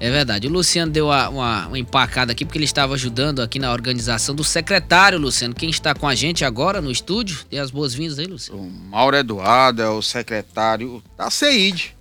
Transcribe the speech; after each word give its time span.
É 0.00 0.10
verdade. 0.10 0.46
O 0.46 0.50
Luciano 0.50 0.90
deu 0.90 1.08
uma, 1.08 1.28
uma, 1.28 1.66
uma, 1.66 1.78
empacada 1.78 2.32
aqui 2.32 2.46
porque 2.46 2.56
ele 2.56 2.64
estava 2.64 2.94
ajudando 2.94 3.42
aqui 3.42 3.58
na 3.58 3.70
organização 3.70 4.34
do 4.34 4.42
secretário, 4.42 5.18
Luciano. 5.18 5.54
Quem 5.54 5.68
está 5.68 5.94
com 5.94 6.08
a 6.08 6.14
gente 6.14 6.42
agora 6.42 6.80
no 6.80 6.90
estúdio? 6.90 7.44
Dê 7.50 7.58
as 7.58 7.70
boas-vindas 7.70 8.18
aí, 8.18 8.24
Luciano. 8.24 8.62
O 8.62 8.70
Mauro 8.70 9.14
Eduardo 9.14 9.82
é 9.82 9.88
o 9.90 10.00
secretário 10.00 11.02
da 11.18 11.30
CEID. 11.30 11.94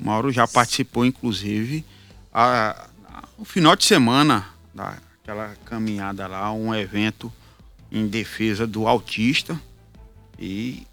O 0.00 0.04
Mauro 0.06 0.32
já 0.32 0.48
participou, 0.48 1.04
inclusive, 1.04 1.84
a, 2.32 2.88
a, 3.06 3.24
o 3.36 3.44
final 3.44 3.76
de 3.76 3.84
semana 3.84 4.46
daquela 4.74 5.54
caminhada 5.66 6.26
lá, 6.26 6.50
um 6.54 6.74
evento 6.74 7.30
em 7.90 8.08
defesa 8.08 8.66
do 8.66 8.88
autista. 8.88 9.60
E 10.38 10.86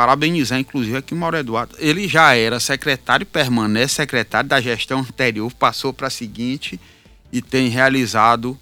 parabenizar, 0.00 0.58
inclusive, 0.58 0.96
aqui 0.96 1.12
o 1.12 1.16
Mauro 1.16 1.36
Eduardo. 1.36 1.76
Ele 1.78 2.08
já 2.08 2.34
era 2.34 2.58
secretário, 2.58 3.26
permanece 3.26 3.96
secretário 3.96 4.48
da 4.48 4.58
gestão 4.58 5.00
anterior, 5.00 5.52
passou 5.52 5.92
para 5.92 6.06
a 6.06 6.10
seguinte 6.10 6.80
e 7.30 7.42
tem 7.42 7.68
realizado 7.68 8.58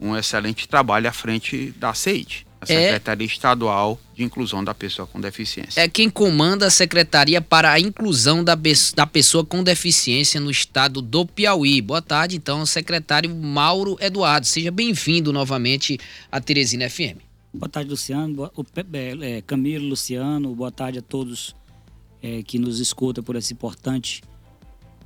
um 0.00 0.16
excelente 0.16 0.66
trabalho 0.66 1.08
à 1.08 1.12
frente 1.12 1.72
da 1.76 1.94
CEIT, 1.94 2.44
a 2.60 2.64
é. 2.64 2.66
Secretaria 2.66 3.24
é, 3.24 3.30
Estadual 3.30 4.00
de 4.16 4.24
Inclusão 4.24 4.64
da 4.64 4.74
Pessoa 4.74 5.06
com 5.06 5.20
Deficiência. 5.20 5.80
É 5.80 5.86
quem 5.86 6.10
comanda 6.10 6.66
a 6.66 6.70
Secretaria 6.70 7.40
para 7.40 7.70
a 7.70 7.78
Inclusão 7.78 8.42
da, 8.42 8.58
da 8.96 9.06
Pessoa 9.06 9.46
com 9.46 9.62
Deficiência 9.62 10.40
no 10.40 10.50
estado 10.50 11.00
do 11.00 11.24
Piauí. 11.24 11.80
Boa 11.80 12.02
tarde, 12.02 12.34
então, 12.34 12.66
secretário 12.66 13.32
Mauro 13.32 13.96
Eduardo. 14.00 14.44
Seja 14.44 14.72
bem-vindo 14.72 15.32
novamente 15.32 16.00
à 16.32 16.40
Teresina 16.40 16.90
FM. 16.90 17.29
Boa 17.52 17.68
tarde, 17.68 17.90
Luciano. 17.90 18.34
Boa, 18.34 18.52
o, 18.56 18.64
é, 19.22 19.42
Camilo, 19.42 19.88
Luciano, 19.88 20.54
boa 20.54 20.70
tarde 20.70 21.00
a 21.00 21.02
todos 21.02 21.54
é, 22.22 22.42
que 22.42 22.58
nos 22.58 22.78
escutam 22.78 23.24
por 23.24 23.34
esse 23.36 23.52
importante 23.52 24.22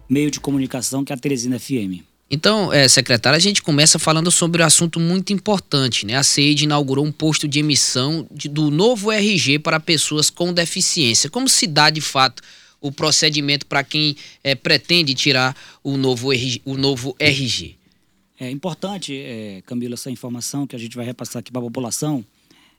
meio 0.09 0.31
de 0.31 0.39
comunicação 0.39 1.05
que 1.05 1.13
é 1.13 1.17
a 1.17 1.19
Teresina 1.19 1.59
FM. 1.59 2.05
Então, 2.31 2.73
é, 2.73 2.89
secretário, 2.89 3.37
a 3.37 3.41
gente 3.41 3.63
começa 3.63 3.99
falando 3.99 4.31
sobre 4.31 4.63
um 4.63 4.67
assunto 4.67 4.99
muito 4.99 5.33
importante, 5.33 6.05
né? 6.05 6.17
A 6.17 6.23
CEID 6.23 6.65
inaugurou 6.65 7.05
um 7.05 7.13
posto 7.13 7.47
de 7.47 7.61
emissão 7.61 8.27
de, 8.31 8.49
do 8.49 8.71
novo 8.71 9.13
RG 9.13 9.59
para 9.59 9.79
pessoas 9.79 10.31
com 10.31 10.53
deficiência. 10.53 11.31
Como 11.31 11.49
se 11.49 11.67
dá, 11.67 11.91
de 11.91 12.01
fato, 12.01 12.43
o 12.81 12.91
procedimento 12.91 13.67
para 13.67 13.85
quem 13.85 14.17
é, 14.43 14.55
pretende 14.55 15.15
tirar 15.15 15.57
o 15.83 15.97
novo, 15.97 16.33
RG, 16.33 16.61
o 16.65 16.77
novo 16.77 17.15
RG? 17.19 17.77
É 18.39 18.51
importante, 18.51 19.17
é, 19.17 19.63
Camila, 19.65 19.95
essa 19.95 20.11
informação 20.11 20.67
que 20.67 20.75
a 20.75 20.79
gente 20.79 20.97
vai 20.97 21.07
repassar 21.07 21.41
aqui 21.41 21.53
para 21.53 21.61
a 21.61 21.65
população. 21.65 22.25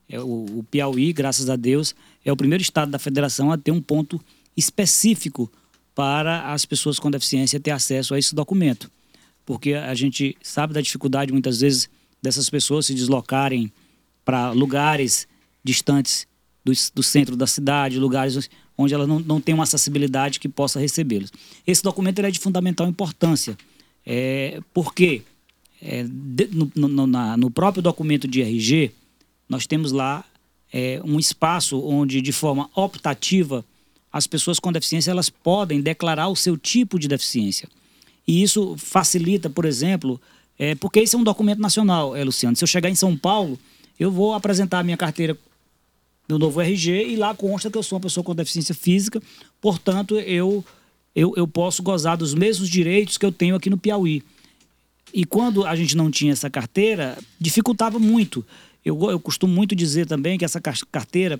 É, 0.09 0.19
o, 0.19 0.59
o 0.59 0.65
Piauí, 0.69 1.11
graças 1.11 1.49
a 1.49 1.55
Deus, 1.55 1.95
é 2.23 2.31
o 2.31 2.37
primeiro 2.37 2.61
estado 2.61 2.91
da 2.91 2.99
federação 2.99 3.51
a 3.51 3.57
ter 3.57 3.71
um 3.71 3.81
ponto 3.81 4.21
específico 4.55 5.51
para 5.93 6.51
as 6.51 6.65
pessoas 6.65 6.99
com 6.99 7.09
deficiência 7.09 7.59
ter 7.59 7.71
acesso 7.71 8.13
a 8.13 8.19
esse 8.19 8.35
documento. 8.35 8.91
Porque 9.45 9.73
a 9.73 9.93
gente 9.93 10.35
sabe 10.41 10.73
da 10.73 10.81
dificuldade, 10.81 11.31
muitas 11.31 11.61
vezes, 11.61 11.89
dessas 12.21 12.49
pessoas 12.49 12.87
se 12.87 12.93
deslocarem 12.93 13.71
para 14.23 14.51
lugares 14.51 15.27
distantes 15.63 16.27
do, 16.63 16.71
do, 16.93 17.03
centro 17.03 17.35
da 17.35 17.45
cidade, 17.45 17.99
lugares 17.99 18.49
onde 18.77 18.93
ela 18.93 19.05
não, 19.05 19.19
não 19.19 19.39
tem 19.39 19.53
uma 19.53 19.63
acessibilidade 19.63 20.39
que 20.39 20.49
possa 20.49 20.79
recebê-los. 20.79 21.31
Esse 21.65 21.83
documento 21.83 22.19
é 22.19 22.31
de 22.31 22.39
fundamental 22.39 22.87
importância. 22.87 23.55
É, 24.05 24.59
porque 24.73 25.21
é, 25.81 26.03
de, 26.03 26.47
no, 26.47 26.71
no, 26.75 27.07
na, 27.07 27.37
no 27.37 27.49
próprio 27.49 27.81
documento 27.81 28.27
de 28.27 28.41
RG, 28.41 28.91
nós 29.47 29.67
temos 29.67 29.91
lá 29.91 30.23
é, 30.73 30.99
um 31.03 31.19
espaço 31.19 31.79
onde, 31.79 32.21
de 32.21 32.31
forma 32.31 32.69
optativa, 32.75 33.63
as 34.11 34.27
pessoas 34.27 34.59
com 34.59 34.71
deficiência 34.71 35.11
elas 35.11 35.29
podem 35.29 35.81
declarar 35.81 36.27
o 36.29 36.35
seu 36.35 36.57
tipo 36.57 36.97
de 36.97 37.07
deficiência. 37.07 37.69
E 38.27 38.41
isso 38.41 38.75
facilita, 38.77 39.49
por 39.49 39.66
exemplo, 39.66 40.19
é, 40.57 40.73
porque 40.75 40.99
esse 40.99 41.16
é 41.16 41.19
um 41.19 41.23
documento 41.23 41.59
nacional, 41.59 42.16
é, 42.16 42.23
Luciano. 42.23 42.55
Se 42.55 42.63
eu 42.63 42.67
chegar 42.67 42.89
em 42.89 42.95
São 42.95 43.16
Paulo, 43.16 43.59
eu 43.99 44.11
vou 44.11 44.33
apresentar 44.33 44.79
a 44.79 44.83
minha 44.83 44.97
carteira 44.97 45.38
do 46.27 46.39
novo 46.39 46.59
RG 46.59 47.07
e 47.09 47.16
lá 47.16 47.35
consta 47.35 47.69
que 47.69 47.77
eu 47.77 47.83
sou 47.83 47.97
uma 47.97 48.01
pessoa 48.01 48.23
com 48.23 48.33
deficiência 48.33 48.73
física, 48.73 49.22
portanto, 49.62 50.19
eu, 50.19 50.66
eu, 51.16 51.33
eu 51.35 51.47
posso 51.47 51.83
gozar 51.83 52.17
dos 52.17 52.33
mesmos 52.33 52.67
direitos 52.67 53.17
que 53.17 53.25
eu 53.25 53.31
tenho 53.31 53.56
aqui 53.56 53.69
no 53.69 53.77
Piauí. 53.77 54.23
E 55.13 55.23
quando 55.23 55.66
a 55.66 55.75
gente 55.75 55.95
não 55.95 56.09
tinha 56.09 56.33
essa 56.33 56.50
carteira, 56.50 57.17
dificultava 57.39 58.00
muito. 58.00 58.45
Eu, 58.85 59.09
eu 59.09 59.19
costumo 59.19 59.51
muito 59.51 59.75
dizer 59.75 60.06
também 60.06 60.38
que 60.38 60.46
essa 60.46 60.62
carteira 60.62 61.40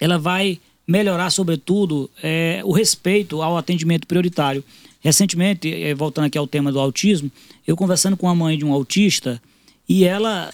ela 0.00 0.18
vai 0.18 0.58
melhorar, 0.86 1.30
sobretudo, 1.30 2.10
é, 2.20 2.60
o 2.64 2.72
respeito 2.72 3.40
ao 3.40 3.56
atendimento 3.56 4.06
prioritário. 4.06 4.64
Recentemente, 5.00 5.72
é, 5.72 5.94
voltando 5.94 6.24
aqui 6.26 6.36
ao 6.36 6.46
tema 6.46 6.72
do 6.72 6.80
autismo, 6.80 7.30
eu 7.66 7.76
conversando 7.76 8.16
com 8.16 8.28
a 8.28 8.34
mãe 8.34 8.58
de 8.58 8.64
um 8.64 8.72
autista 8.72 9.40
e 9.88 10.04
ela 10.04 10.52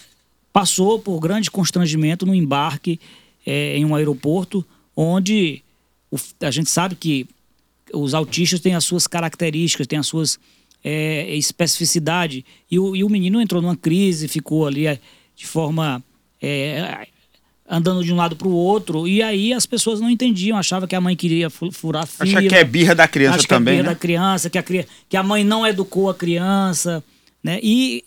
passou 0.53 0.99
por 0.99 1.19
grande 1.19 1.49
constrangimento 1.49 2.25
no 2.25 2.35
embarque 2.35 2.99
é, 3.45 3.77
em 3.77 3.85
um 3.85 3.95
aeroporto, 3.95 4.63
onde 4.95 5.63
o, 6.11 6.17
a 6.41 6.51
gente 6.51 6.69
sabe 6.69 6.95
que 6.95 7.25
os 7.93 8.13
autistas 8.13 8.59
têm 8.59 8.75
as 8.75 8.85
suas 8.85 9.07
características, 9.07 9.87
têm 9.87 9.97
as 9.97 10.07
suas 10.07 10.39
é, 10.83 11.35
especificidade, 11.35 12.45
e 12.69 12.77
o, 12.79 12.95
e 12.95 13.03
o 13.03 13.09
menino 13.09 13.41
entrou 13.41 13.61
numa 13.61 13.75
crise, 13.75 14.27
ficou 14.27 14.67
ali 14.67 14.87
é, 14.87 14.99
de 15.39 15.47
forma 15.47 16.03
é, 16.41 17.07
andando 17.67 18.03
de 18.03 18.11
um 18.11 18.17
lado 18.17 18.35
para 18.35 18.47
o 18.47 18.51
outro 18.51 19.07
e 19.07 19.23
aí 19.23 19.53
as 19.53 19.65
pessoas 19.65 20.01
não 20.01 20.09
entendiam, 20.09 20.57
achavam 20.57 20.85
que 20.85 20.95
a 20.95 20.99
mãe 20.99 21.15
queria 21.15 21.49
furar 21.49 22.05
fila. 22.05 22.39
Acha 22.39 22.49
que 22.49 22.55
é 22.55 22.63
birra 22.65 22.93
da 22.93 23.07
criança 23.07 23.37
acha 23.37 23.47
também, 23.47 23.75
que 23.75 23.79
é 23.79 23.83
birra 23.83 23.89
né? 23.89 23.95
da 23.95 23.99
criança, 23.99 24.49
que 24.49 24.57
a, 24.57 24.63
que 25.07 25.15
a 25.15 25.23
mãe 25.23 25.45
não 25.45 25.65
educou 25.65 26.09
a 26.09 26.13
criança, 26.13 27.01
né? 27.41 27.57
E 27.63 28.03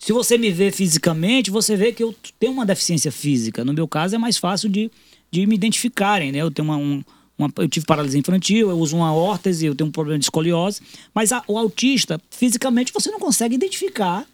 se 0.00 0.12
você 0.12 0.36
me 0.36 0.50
vê 0.50 0.72
fisicamente, 0.72 1.48
você 1.48 1.76
vê 1.76 1.92
que 1.92 2.02
eu 2.02 2.12
tenho 2.40 2.52
uma 2.52 2.66
deficiência 2.66 3.12
física. 3.12 3.64
No 3.64 3.72
meu 3.72 3.86
caso 3.86 4.16
é 4.16 4.18
mais 4.18 4.36
fácil 4.36 4.68
de, 4.68 4.90
de 5.30 5.46
me 5.46 5.54
identificarem, 5.54 6.32
né? 6.32 6.38
Eu 6.38 6.50
tenho 6.50 6.66
uma, 6.66 6.76
um, 6.76 7.04
uma, 7.38 7.48
eu 7.58 7.68
tive 7.68 7.86
paralisia 7.86 8.18
infantil, 8.18 8.68
eu 8.68 8.78
uso 8.80 8.96
uma 8.96 9.14
órtese, 9.14 9.64
eu 9.64 9.76
tenho 9.76 9.90
um 9.90 9.92
problema 9.92 10.18
de 10.18 10.24
escoliose, 10.24 10.80
mas 11.14 11.30
a, 11.30 11.40
o 11.46 11.56
autista, 11.56 12.20
fisicamente, 12.30 12.92
você 12.92 13.12
não 13.12 13.20
consegue 13.20 13.54
identificar 13.54 14.26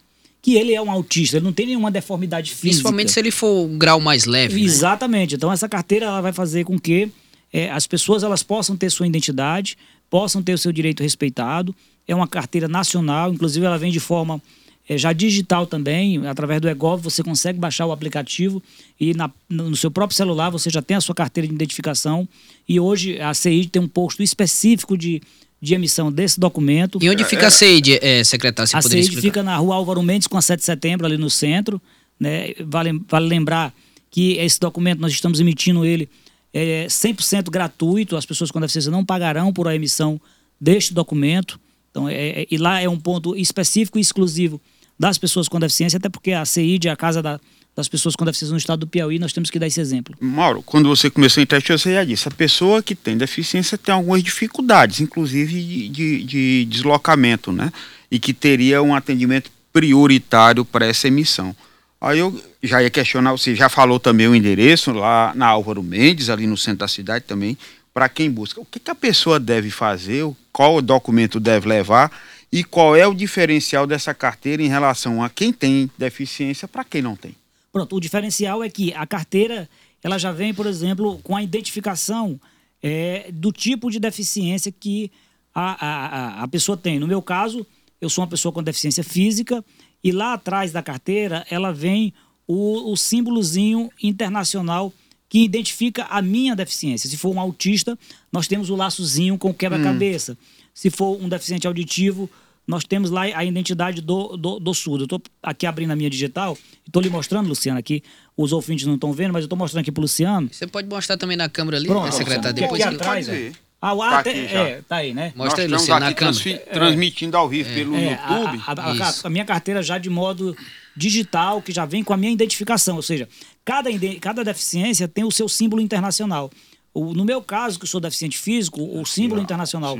que 0.44 0.56
ele 0.56 0.74
é 0.74 0.82
um 0.82 0.90
autista, 0.90 1.38
ele 1.38 1.44
não 1.46 1.54
tem 1.54 1.68
nenhuma 1.68 1.90
deformidade 1.90 2.50
física. 2.50 2.68
Principalmente 2.68 3.10
se 3.10 3.18
ele 3.18 3.30
for 3.30 3.66
um 3.66 3.78
grau 3.78 3.98
mais 3.98 4.26
leve. 4.26 4.56
Né? 4.56 4.60
Exatamente. 4.60 5.30
Né? 5.32 5.36
Então 5.36 5.50
essa 5.50 5.66
carteira 5.66 6.04
ela 6.04 6.20
vai 6.20 6.34
fazer 6.34 6.64
com 6.64 6.78
que 6.78 7.10
é, 7.50 7.70
as 7.70 7.86
pessoas 7.86 8.22
elas 8.22 8.42
possam 8.42 8.76
ter 8.76 8.90
sua 8.90 9.06
identidade, 9.06 9.78
possam 10.10 10.42
ter 10.42 10.52
o 10.52 10.58
seu 10.58 10.70
direito 10.70 11.02
respeitado. 11.02 11.74
É 12.06 12.14
uma 12.14 12.28
carteira 12.28 12.68
nacional, 12.68 13.32
inclusive 13.32 13.64
ela 13.64 13.78
vem 13.78 13.90
de 13.90 13.98
forma 13.98 14.38
é, 14.86 14.98
já 14.98 15.14
digital 15.14 15.66
também, 15.66 16.26
através 16.26 16.60
do 16.60 16.68
EGOV 16.68 17.02
você 17.02 17.22
consegue 17.22 17.58
baixar 17.58 17.86
o 17.86 17.92
aplicativo 17.92 18.62
e 19.00 19.14
na, 19.14 19.30
no 19.48 19.74
seu 19.74 19.90
próprio 19.90 20.14
celular 20.14 20.50
você 20.50 20.68
já 20.68 20.82
tem 20.82 20.94
a 20.94 21.00
sua 21.00 21.14
carteira 21.14 21.48
de 21.48 21.54
identificação. 21.54 22.28
E 22.68 22.78
hoje 22.78 23.18
a 23.18 23.32
CI 23.32 23.66
tem 23.66 23.80
um 23.80 23.88
posto 23.88 24.22
específico 24.22 24.94
de 24.98 25.22
de 25.64 25.74
emissão 25.74 26.12
desse 26.12 26.38
documento. 26.38 26.98
E 27.02 27.08
onde 27.08 27.24
fica 27.24 27.46
a 27.46 27.50
CEID, 27.50 27.98
é, 28.02 28.22
secretário? 28.22 28.68
Se 28.68 28.76
a 28.76 28.82
CEID 28.82 29.00
explicar. 29.00 29.22
fica 29.22 29.42
na 29.42 29.56
rua 29.56 29.76
Álvaro 29.76 30.02
Mendes 30.02 30.26
com 30.26 30.36
a 30.36 30.42
7 30.42 30.60
de 30.60 30.66
setembro, 30.66 31.06
ali 31.06 31.16
no 31.16 31.30
centro. 31.30 31.80
Né? 32.20 32.52
Vale, 32.60 33.00
vale 33.08 33.26
lembrar 33.26 33.72
que 34.10 34.32
esse 34.34 34.60
documento, 34.60 35.00
nós 35.00 35.12
estamos 35.12 35.40
emitindo 35.40 35.84
ele 35.84 36.08
é 36.52 36.86
100% 36.86 37.50
gratuito, 37.50 38.16
as 38.16 38.24
pessoas 38.24 38.50
com 38.50 38.60
deficiência 38.60 38.88
não 38.88 39.04
pagarão 39.04 39.52
por 39.52 39.66
a 39.66 39.74
emissão 39.74 40.20
deste 40.60 40.94
documento. 40.94 41.58
Então, 41.90 42.08
é, 42.08 42.42
é, 42.42 42.46
e 42.48 42.56
lá 42.56 42.80
é 42.80 42.88
um 42.88 42.98
ponto 42.98 43.36
específico 43.36 43.98
e 43.98 44.00
exclusivo 44.00 44.60
das 44.96 45.18
pessoas 45.18 45.48
com 45.48 45.58
deficiência, 45.58 45.96
até 45.96 46.08
porque 46.08 46.30
a 46.30 46.44
CEID 46.44 46.86
é 46.86 46.90
a 46.92 46.96
casa 46.96 47.20
da, 47.20 47.40
das 47.76 47.88
pessoas 47.88 48.14
com 48.14 48.24
deficiência 48.24 48.52
no 48.52 48.58
estado 48.58 48.80
do 48.80 48.86
Piauí, 48.86 49.18
nós 49.18 49.32
temos 49.32 49.50
que 49.50 49.58
dar 49.58 49.66
esse 49.66 49.80
exemplo. 49.80 50.14
Mauro, 50.20 50.62
quando 50.62 50.88
você 50.88 51.10
começou 51.10 51.40
a 51.40 51.42
entrevista, 51.42 51.76
você 51.76 51.94
já 51.94 52.04
disse, 52.04 52.28
a 52.28 52.30
pessoa 52.30 52.82
que 52.82 52.94
tem 52.94 53.16
deficiência 53.16 53.76
tem 53.76 53.94
algumas 53.94 54.22
dificuldades, 54.22 55.00
inclusive 55.00 55.60
de, 55.60 55.88
de, 55.88 56.24
de 56.24 56.64
deslocamento, 56.66 57.52
né? 57.52 57.72
E 58.10 58.18
que 58.18 58.32
teria 58.32 58.82
um 58.82 58.94
atendimento 58.94 59.50
prioritário 59.72 60.64
para 60.64 60.86
essa 60.86 61.08
emissão. 61.08 61.54
Aí 62.00 62.18
eu 62.18 62.40
já 62.62 62.82
ia 62.82 62.90
questionar, 62.90 63.32
você 63.32 63.54
já 63.54 63.68
falou 63.68 63.98
também 63.98 64.28
o 64.28 64.34
endereço 64.34 64.92
lá 64.92 65.32
na 65.34 65.46
Álvaro 65.46 65.82
Mendes, 65.82 66.30
ali 66.30 66.46
no 66.46 66.56
centro 66.56 66.80
da 66.80 66.88
cidade 66.88 67.24
também, 67.26 67.58
para 67.92 68.08
quem 68.08 68.30
busca. 68.30 68.60
O 68.60 68.64
que, 68.64 68.78
que 68.78 68.90
a 68.90 68.94
pessoa 68.94 69.40
deve 69.40 69.70
fazer, 69.70 70.24
qual 70.52 70.80
documento 70.80 71.40
deve 71.40 71.68
levar 71.68 72.12
e 72.52 72.62
qual 72.62 72.94
é 72.94 73.06
o 73.06 73.14
diferencial 73.14 73.86
dessa 73.86 74.14
carteira 74.14 74.62
em 74.62 74.68
relação 74.68 75.24
a 75.24 75.28
quem 75.28 75.52
tem 75.52 75.90
deficiência 75.98 76.68
para 76.68 76.84
quem 76.84 77.02
não 77.02 77.16
tem? 77.16 77.34
Pronto, 77.74 77.96
o 77.96 78.00
diferencial 78.00 78.62
é 78.62 78.70
que 78.70 78.94
a 78.94 79.04
carteira 79.04 79.68
ela 80.00 80.16
já 80.16 80.30
vem, 80.30 80.54
por 80.54 80.64
exemplo, 80.64 81.18
com 81.24 81.34
a 81.34 81.42
identificação 81.42 82.40
é, 82.80 83.32
do 83.32 83.50
tipo 83.50 83.90
de 83.90 83.98
deficiência 83.98 84.70
que 84.70 85.10
a, 85.52 85.86
a, 85.86 86.42
a 86.44 86.46
pessoa 86.46 86.78
tem. 86.78 87.00
No 87.00 87.08
meu 87.08 87.20
caso, 87.20 87.66
eu 88.00 88.08
sou 88.08 88.22
uma 88.22 88.30
pessoa 88.30 88.52
com 88.52 88.62
deficiência 88.62 89.02
física 89.02 89.64
e 90.04 90.12
lá 90.12 90.34
atrás 90.34 90.70
da 90.70 90.84
carteira 90.84 91.44
ela 91.50 91.72
vem 91.72 92.14
o, 92.46 92.92
o 92.92 92.96
símbolozinho 92.96 93.90
internacional 94.00 94.92
que 95.28 95.42
identifica 95.42 96.04
a 96.04 96.22
minha 96.22 96.54
deficiência. 96.54 97.10
Se 97.10 97.16
for 97.16 97.34
um 97.34 97.40
autista, 97.40 97.98
nós 98.30 98.46
temos 98.46 98.70
o 98.70 98.76
laçozinho 98.76 99.36
com 99.36 99.52
quebra-cabeça. 99.52 100.34
Hum. 100.34 100.36
Se 100.72 100.90
for 100.90 101.20
um 101.20 101.28
deficiente 101.28 101.66
auditivo, 101.66 102.30
nós 102.66 102.84
temos 102.84 103.10
lá 103.10 103.22
a 103.22 103.44
identidade 103.44 104.00
do, 104.00 104.36
do, 104.36 104.58
do 104.58 104.72
surdo. 104.74 105.02
Eu 105.02 105.06
estou 105.06 105.22
aqui 105.42 105.66
abrindo 105.66 105.90
a 105.90 105.96
minha 105.96 106.08
digital, 106.10 106.56
estou 106.86 107.02
lhe 107.02 107.10
mostrando, 107.10 107.48
Luciano, 107.48 107.78
aqui. 107.78 108.02
Os 108.36 108.52
ouvintes 108.52 108.86
não 108.86 108.94
estão 108.94 109.12
vendo, 109.12 109.32
mas 109.32 109.42
eu 109.42 109.46
estou 109.46 109.58
mostrando 109.58 109.82
aqui 109.82 109.92
para 109.92 110.00
o 110.00 110.02
Luciano. 110.02 110.48
Você 110.50 110.66
pode 110.66 110.88
mostrar 110.88 111.16
também 111.16 111.36
na 111.36 111.48
câmera 111.48 111.76
ali, 111.76 111.86
Pronto, 111.86 112.06
né, 112.06 112.10
secretário? 112.12 112.50
aqui 112.50 112.60
Depois 112.62 112.82
que... 112.82 112.88
atrás, 112.88 113.26
Pode 113.28 113.38
é. 113.38 113.52
Ah, 113.80 113.92
o 113.92 113.98
Tá 113.98 114.18
até, 114.20 114.30
aqui 114.30 114.54
é, 114.56 114.80
tá 114.88 114.96
aí, 114.96 115.12
né? 115.12 115.30
Mostra 115.36 115.62
aí, 115.62 115.68
Luciano, 115.68 116.00
na 116.00 116.06
aqui 116.06 116.14
câmera. 116.16 116.40
transfi- 116.42 116.58
transmitindo 116.72 117.36
ao 117.36 117.46
vivo 117.46 117.68
pelo 117.68 117.94
É, 117.94 118.12
YouTube. 118.12 118.62
A, 118.66 118.72
a- 118.72 119.08
a- 119.10 119.14
a 119.24 119.30
minha 119.30 119.44
carteira 119.44 119.82
já 119.82 119.98
de 119.98 120.08
modo 120.08 120.56
digital, 120.96 121.60
que 121.60 121.70
já 121.70 121.84
vem 121.84 122.02
com 122.02 122.12
a 122.14 122.16
minha 122.16 122.32
identificação. 122.32 122.96
Ou 122.96 123.02
seja, 123.02 123.28
cada, 123.62 123.90
ide- 123.90 124.18
cada 124.20 124.42
deficiência 124.42 125.06
tem 125.06 125.22
o 125.24 125.30
seu 125.30 125.48
símbolo 125.50 125.82
internacional. 125.82 126.50
O- 126.94 127.12
no 127.12 127.24
meu 127.24 127.42
caso, 127.42 127.78
que 127.78 127.84
eu 127.84 127.88
sou 127.88 128.00
deficiente 128.00 128.38
físico, 128.38 128.80
o 128.80 129.04
símbolo 129.04 129.42
internacional 129.42 129.98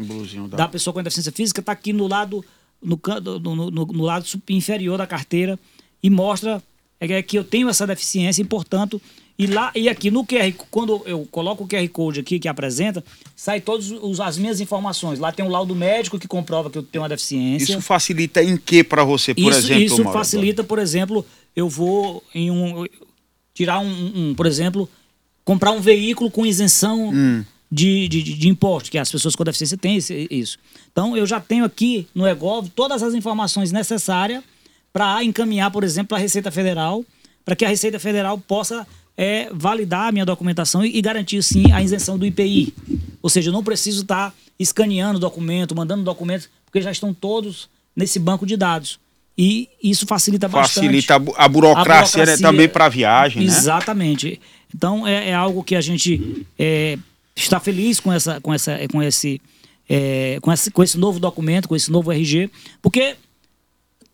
da- 0.49 0.57
da 0.59 0.69
pessoa 0.69 0.95
com 0.95 1.03
deficiência 1.03 1.33
física 1.33 1.59
está 1.61 1.73
aqui 1.73 1.93
no 1.93 2.07
lado, 2.07 2.45
no, 2.81 2.99
no, 3.41 3.71
no- 3.71 3.71
no- 3.87 4.03
lado 4.05 4.25
inferior 4.49 4.97
da 4.99 5.07
carteira 5.07 5.59
e 6.03 6.09
mostra 6.09 6.63
é, 7.01 7.21
que 7.23 7.37
eu 7.37 7.45
tenho 7.45 7.69
essa 7.69 7.87
deficiência 7.87 8.41
e, 8.41 8.45
portanto, 8.45 9.03
e 9.37 9.47
lá 9.49 9.73
e 9.75 9.89
aqui 9.89 10.11
no 10.11 10.25
QR, 10.25 10.53
quando 10.71 11.03
eu 11.05 11.27
coloco 11.31 11.65
o 11.65 11.67
QR 11.69 11.87
Code 11.89 12.21
aqui 12.21 12.39
que 12.39 12.47
apresenta, 12.49 13.05
sai 13.35 13.61
todas 13.61 13.91
as 14.21 14.39
minhas 14.39 14.61
informações. 14.61 15.19
Lá 15.19 15.33
tem 15.33 15.45
um 15.45 15.49
laudo 15.51 15.75
médico 15.75 16.19
que 16.19 16.29
comprova 16.29 16.71
que 16.71 16.79
eu 16.79 16.83
tenho 16.85 17.03
uma 17.03 17.09
deficiência. 17.09 17.73
Isso 17.73 17.81
facilita 17.83 18.43
em 18.43 18.57
que 18.57 18.83
para 18.85 19.03
você, 19.05 19.35
por 19.35 19.41
Isso, 19.51 19.59
exemplo, 19.59 19.83
isso 19.83 20.05
Mauro? 20.05 20.19
facilita, 20.19 20.63
por 20.63 20.79
exemplo, 20.79 21.27
eu 21.55 21.69
vou 21.69 22.23
em 22.33 22.51
um 22.51 22.87
tirar 23.53 23.81
um, 23.81 24.13
um, 24.31 24.35
por 24.35 24.47
exemplo, 24.47 24.89
comprar 25.45 25.73
um 25.73 25.81
veículo 25.81 26.31
com 26.31 26.47
isenção 26.47 27.11
Hum. 27.13 27.45
de, 27.71 28.09
de, 28.09 28.23
de 28.23 28.49
imposto, 28.49 28.91
que 28.91 28.99
as 28.99 29.11
pessoas 29.11 29.35
com 29.37 29.45
deficiência 29.45 29.77
têm 29.77 29.97
esse- 29.97 30.27
isso. 30.31 30.59
Então, 30.93 31.17
eu 31.17 31.27
já 31.27 31.41
tenho 31.41 31.65
aqui 31.65 32.07
no 32.15 32.27
Egov 32.27 32.69
todas 32.71 33.03
as 33.03 33.15
informações 33.15 33.73
necessárias 33.73 34.43
para 34.93 35.23
encaminhar, 35.25 35.71
por 35.71 35.83
exemplo, 35.85 36.09
para 36.09 36.19
a 36.19 36.21
Receita 36.21 36.51
Federal, 36.51 37.05
para 37.45 37.57
que 37.57 37.65
a 37.65 37.69
Receita 37.69 37.99
Federal 37.99 38.39
possa 38.39 38.87
é, 39.17 39.49
validar 39.53 40.09
a 40.09 40.13
minha 40.13 40.25
documentação 40.25 40.85
e, 40.85 40.97
e 40.97 41.03
garantir, 41.03 41.43
sim, 41.43 41.71
a 41.73 41.83
isenção 41.83 42.19
do 42.19 42.25
IPI. 42.27 42.73
Ou 43.23 43.29
seja, 43.31 43.49
eu 43.51 43.53
não 43.53 43.63
preciso 43.63 44.03
estar 44.03 44.35
escaneando 44.59 45.19
documento, 45.19 45.75
mandando 45.75 46.03
documentos, 46.05 46.49
porque 46.65 46.81
já 46.81 46.91
estão 46.91 47.13
todos 47.13 47.69
nesse 47.95 48.19
banco 48.19 48.47
de 48.47 48.57
dados. 48.57 48.99
E 49.37 49.69
isso 49.83 50.07
facilita 50.07 50.49
bastante. 50.49 50.85
Facilita 50.87 51.15
a 51.17 51.19
bu- 51.19 51.35
a 51.37 51.49
burocracia, 51.49 52.25
né, 52.25 52.37
também 52.43 52.69
para 52.69 52.85
a 52.87 52.89
viagem, 52.89 53.43
né? 53.43 53.49
Exatamente. 53.49 54.41
Então 54.75 55.07
é, 55.07 55.31
é 55.31 55.35
algo 55.35 55.63
que 55.65 55.75
a 55.75 55.81
gente 55.81 56.47
é, 56.59 56.97
está 57.35 57.59
feliz 57.59 57.99
com 57.99 58.13
essa, 58.13 58.41
com 58.41 58.55
essa, 58.55 58.79
com 58.93 59.03
esse, 59.03 59.41
é, 59.89 60.39
com 60.41 60.53
esse, 60.53 60.71
com 60.71 60.83
esse 60.85 60.97
novo 60.99 61.19
documento, 61.19 61.69
com 61.69 61.75
esse 61.75 61.91
novo 61.91 62.13
RG, 62.13 62.49
porque 62.81 63.17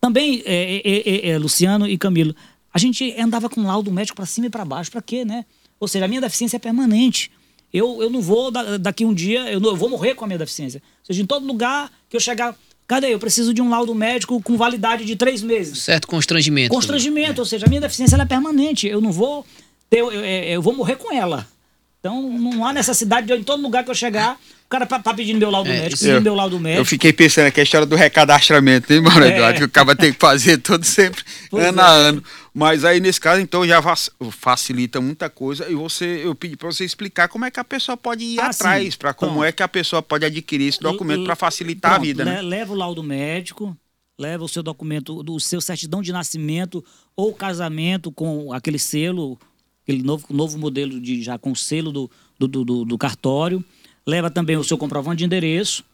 também 0.01 0.43
é, 0.47 0.83
é, 0.85 1.31
é, 1.31 1.39
Luciano 1.39 1.87
e 1.87 1.99
Camilo, 1.99 2.35
a 2.73 2.79
gente 2.79 3.15
andava 3.21 3.49
com 3.51 3.63
laudo 3.63 3.91
médico 3.93 4.17
para 4.17 4.27
cima 4.27 4.47
e 4.47 4.51
para 4.51 4.65
baixo, 4.65 4.91
para 4.91 5.03
quê, 5.03 5.25
né? 5.25 5.45
Ou 5.79 5.87
seja, 5.89 6.05
a 6.05 6.09
minha 6.09 6.21
deficiência 6.21 6.57
é 6.57 6.61
permanente. 6.61 7.31
Eu, 7.73 8.03
eu 8.03 8.11
não 8.11 8.21
vou 8.21 8.51
da- 8.51 8.77
daqui 8.79 9.05
um 9.05 9.13
dia, 9.15 9.51
eu, 9.51 9.61
não- 9.61 9.71
eu 9.71 9.77
vou 9.77 9.89
morrer 9.89 10.15
com 10.15 10.25
a 10.25 10.27
minha 10.27 10.39
deficiência. 10.39 10.83
Ou 11.01 11.07
seja, 11.07 11.23
em 11.23 11.27
todo 11.27 11.47
lugar 11.47 11.91
que 12.09 12.17
eu 12.17 12.21
chegar, 12.21 12.57
cadê? 12.91 13.15
Eu 13.15 13.19
preciso 13.19 13.55
de 13.55 13.63
um 13.63 13.69
laudo 13.71 13.95
médico 13.95 14.41
com 14.43 14.57
validade 14.57 15.05
de 15.05 15.15
três 15.17 15.43
meses. 15.43 15.79
Certo 15.83 16.07
constrangimento. 16.09 16.75
Constrangimento, 16.75 17.41
ou 17.41 17.45
seja, 17.47 17.67
a 17.67 17.69
minha 17.69 17.81
deficiência 17.81 18.17
é 18.17 18.25
permanente. 18.27 18.87
Eu 18.89 19.01
não 19.01 19.13
vou 19.13 19.47
ter, 19.89 19.99
eu, 20.01 20.11
eu- 20.13 20.23
eu 20.25 20.63
vou 20.63 20.75
morrer 20.75 20.97
com 20.97 21.13
ela. 21.15 21.47
Então 22.01 22.23
não 22.33 22.67
há 22.67 22.73
necessidade 22.73 23.27
de 23.27 23.33
eu, 23.35 23.39
em 23.39 23.43
todo 23.45 23.63
lugar 23.63 23.85
que 23.85 23.91
eu 23.91 23.95
chegar, 23.95 24.35
o 24.65 24.69
cara 24.71 24.87
tá, 24.87 24.99
tá 24.99 25.13
pedindo 25.13 25.39
meu 25.39 25.51
laudo 25.51 25.69
É, 25.69 25.81
médico, 25.81 26.01
pedindo 26.01 26.23
meu 26.23 26.35
laudo 26.35 26.59
médico. 26.59 26.81
Eu 26.81 26.85
fiquei 26.87 27.13
pensando 27.13 27.47
aqui 27.49 27.61
a 27.61 27.63
história 27.63 27.87
do 27.87 27.95
recadastramento, 27.95 28.91
hein, 28.93 29.03
Mauro 29.03 29.23
É. 29.25 29.29
Eduardo? 29.35 29.59
Que 29.59 29.65
o 29.65 29.69
cara 29.69 29.95
tem 29.95 30.11
que 30.13 30.19
fazer 30.19 30.57
todo 30.59 30.83
sempre, 30.85 31.23
Pois 31.51 31.67
ano 31.67 31.79
é. 31.81 31.85
a 31.85 31.89
ano. 31.89 32.25
Mas 32.55 32.85
aí, 32.87 33.01
nesse 33.01 33.21
caso, 33.21 33.41
então, 33.41 33.67
já 33.67 33.81
facilita 34.31 35.01
muita 35.01 35.29
coisa. 35.29 35.69
E 35.71 35.75
você, 35.75 36.23
eu 36.25 36.35
pedi 36.35 36.57
para 36.57 36.73
você 36.73 36.85
explicar 36.85 37.29
como 37.29 37.45
é 37.45 37.51
que 37.51 37.61
a 37.61 37.65
pessoa 37.65 37.97
pode 37.97 38.25
ir 38.25 38.41
Ah, 38.41 38.47
atrás, 38.49 38.97
para 38.97 39.13
como 39.15 39.33
Pronto. 39.33 39.45
é 39.45 39.53
que 39.53 39.63
a 39.63 39.69
pessoa 39.69 40.03
pode 40.03 40.25
adquirir 40.25 40.69
esse 40.69 40.81
documento 40.81 41.25
para 41.25 41.37
facilitar 41.37 41.93
a 41.93 41.95
pronto, 41.95 42.07
vida, 42.07 42.25
né? 42.25 42.41
le- 42.41 42.49
Leva 42.49 42.73
o 42.73 42.77
laudo 42.77 43.03
médico, 43.03 43.77
leva 44.19 44.43
o 44.43 44.49
seu 44.49 44.63
documento, 44.63 45.23
o 45.29 45.39
seu 45.39 45.61
certidão 45.61 46.03
de 46.03 46.13
nascimento 46.13 46.85
ou 47.15 47.33
casamento 47.35 48.11
com 48.11 48.53
aquele 48.53 48.79
selo, 48.79 49.39
aquele 49.91 50.03
novo, 50.03 50.27
novo 50.31 50.59
modelo 50.59 51.01
de 51.01 51.23
já 51.23 51.37
com 51.39 51.55
selo 51.55 51.91
do, 51.93 52.11
do, 52.39 52.49
do- 52.49 52.85
do- 52.85 52.99
cartório. 52.99 53.65
Leva 54.07 54.31
também 54.31 54.57
o 54.57 54.65
seu 54.65 54.79
comprovante 54.79 55.19
de 55.19 55.25
endereço 55.25 55.85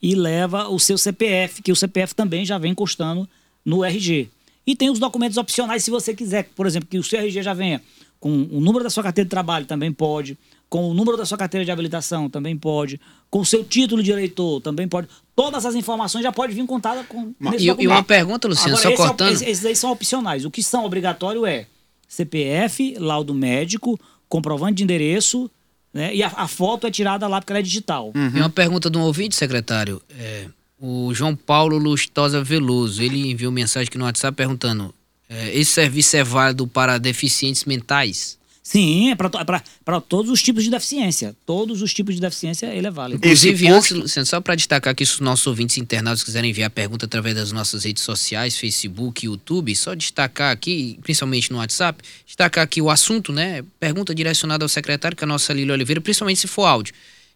e 0.00 0.14
leva 0.14 0.68
o 0.68 0.78
seu 0.78 0.96
CPF, 0.96 1.62
que 1.62 1.72
o 1.72 1.76
CPF 1.76 2.14
também 2.14 2.44
já 2.44 2.58
vem 2.58 2.74
constando 2.74 3.28
no 3.64 3.84
RG. 3.84 4.28
E 4.66 4.76
tem 4.76 4.90
os 4.90 4.98
documentos 4.98 5.36
opcionais 5.36 5.82
se 5.84 5.90
você 5.90 6.14
quiser, 6.14 6.48
por 6.54 6.66
exemplo, 6.66 6.88
que 6.88 6.98
o 6.98 7.02
seu 7.02 7.18
RG 7.20 7.42
já 7.42 7.54
venha 7.54 7.82
com 8.20 8.30
o 8.50 8.60
número 8.60 8.84
da 8.84 8.90
sua 8.90 9.02
carteira 9.02 9.26
de 9.26 9.30
trabalho, 9.30 9.66
também 9.66 9.92
pode, 9.92 10.36
com 10.68 10.90
o 10.90 10.94
número 10.94 11.16
da 11.16 11.24
sua 11.26 11.36
carteira 11.38 11.64
de 11.64 11.70
habilitação, 11.70 12.28
também 12.30 12.56
pode, 12.56 13.00
com 13.30 13.40
o 13.40 13.44
seu 13.44 13.62
título 13.62 14.02
de 14.02 14.10
eleitor, 14.10 14.60
também 14.60 14.88
pode. 14.88 15.06
Todas 15.34 15.66
as 15.66 15.74
informações 15.74 16.22
já 16.22 16.32
podem 16.32 16.54
vir 16.56 16.66
contadas 16.66 17.06
com 17.06 17.32
E, 17.58 17.66
e 17.84 17.86
uma 17.86 18.02
pergunta, 18.02 18.48
Luciano, 18.48 18.70
Agora, 18.76 18.82
só 18.82 18.90
esse 18.90 19.02
é 19.02 19.06
cortando. 19.06 19.32
esse- 19.32 19.44
esses 19.44 19.66
aí 19.66 19.76
são 19.76 19.92
opcionais. 19.92 20.44
O 20.44 20.50
que 20.50 20.62
são 20.62 20.84
obrigatório 20.84 21.44
é 21.46 21.66
CPF, 22.08 22.96
laudo 22.98 23.34
médico, 23.34 23.98
comprovante 24.28 24.76
de 24.76 24.84
endereço, 24.84 25.50
né? 25.92 26.14
E 26.14 26.22
a, 26.22 26.28
a 26.28 26.48
foto 26.48 26.86
é 26.86 26.90
tirada 26.90 27.26
lá 27.26 27.40
porque 27.40 27.52
ela 27.52 27.60
é 27.60 27.62
digital. 27.62 28.12
E 28.14 28.38
uma 28.38 28.50
pergunta 28.50 28.90
de 28.90 28.98
um 28.98 29.02
ouvinte, 29.02 29.34
secretário. 29.34 30.00
É, 30.18 30.46
o 30.78 31.12
João 31.14 31.34
Paulo 31.34 31.78
Lustosa 31.78 32.42
Veloso, 32.44 33.02
ele 33.02 33.30
enviou 33.30 33.50
mensagem 33.50 33.88
aqui 33.88 33.96
no 33.96 34.04
WhatsApp 34.04 34.36
perguntando: 34.36 34.94
é, 35.28 35.56
esse 35.56 35.72
serviço 35.72 36.16
é 36.16 36.22
válido 36.22 36.66
para 36.66 36.98
deficientes 36.98 37.64
mentais? 37.64 38.38
Sim, 38.68 39.12
é 39.12 39.14
para 39.14 40.00
todos 40.00 40.28
os 40.28 40.42
tipos 40.42 40.64
de 40.64 40.70
deficiência. 40.70 41.36
Todos 41.46 41.82
os 41.82 41.94
tipos 41.94 42.16
de 42.16 42.20
deficiência 42.20 42.66
ele 42.66 42.88
é 42.88 42.90
válido. 42.90 43.18
Inclusive, 43.24 43.68
antes, 43.68 43.90
posto- 43.90 44.02
Luciano, 44.02 44.26
só 44.26 44.40
para 44.40 44.56
destacar 44.56 44.90
aqui, 44.90 45.06
se 45.06 45.12
os 45.14 45.20
nossos 45.20 45.46
ouvintes 45.46 45.78
internados 45.78 46.24
quiserem 46.24 46.50
enviar 46.50 46.68
pergunta 46.70 47.06
através 47.06 47.36
das 47.36 47.52
nossas 47.52 47.84
redes 47.84 48.02
sociais, 48.02 48.58
Facebook, 48.58 49.24
YouTube, 49.24 49.72
só 49.76 49.94
destacar 49.94 50.50
aqui, 50.50 50.98
principalmente 51.00 51.52
no 51.52 51.58
WhatsApp, 51.58 52.02
destacar 52.26 52.64
aqui 52.64 52.82
o 52.82 52.90
assunto, 52.90 53.32
né? 53.32 53.62
Pergunta 53.78 54.12
direcionada 54.12 54.64
ao 54.64 54.68
secretário, 54.68 55.16
que 55.16 55.22
é 55.22 55.26
a 55.26 55.28
nossa 55.28 55.52
Lília 55.52 55.72
Oliveira, 55.72 56.00
principalmente 56.00 56.40
se 56.40 56.48
for 56.48 56.64
áudio. 56.64 56.92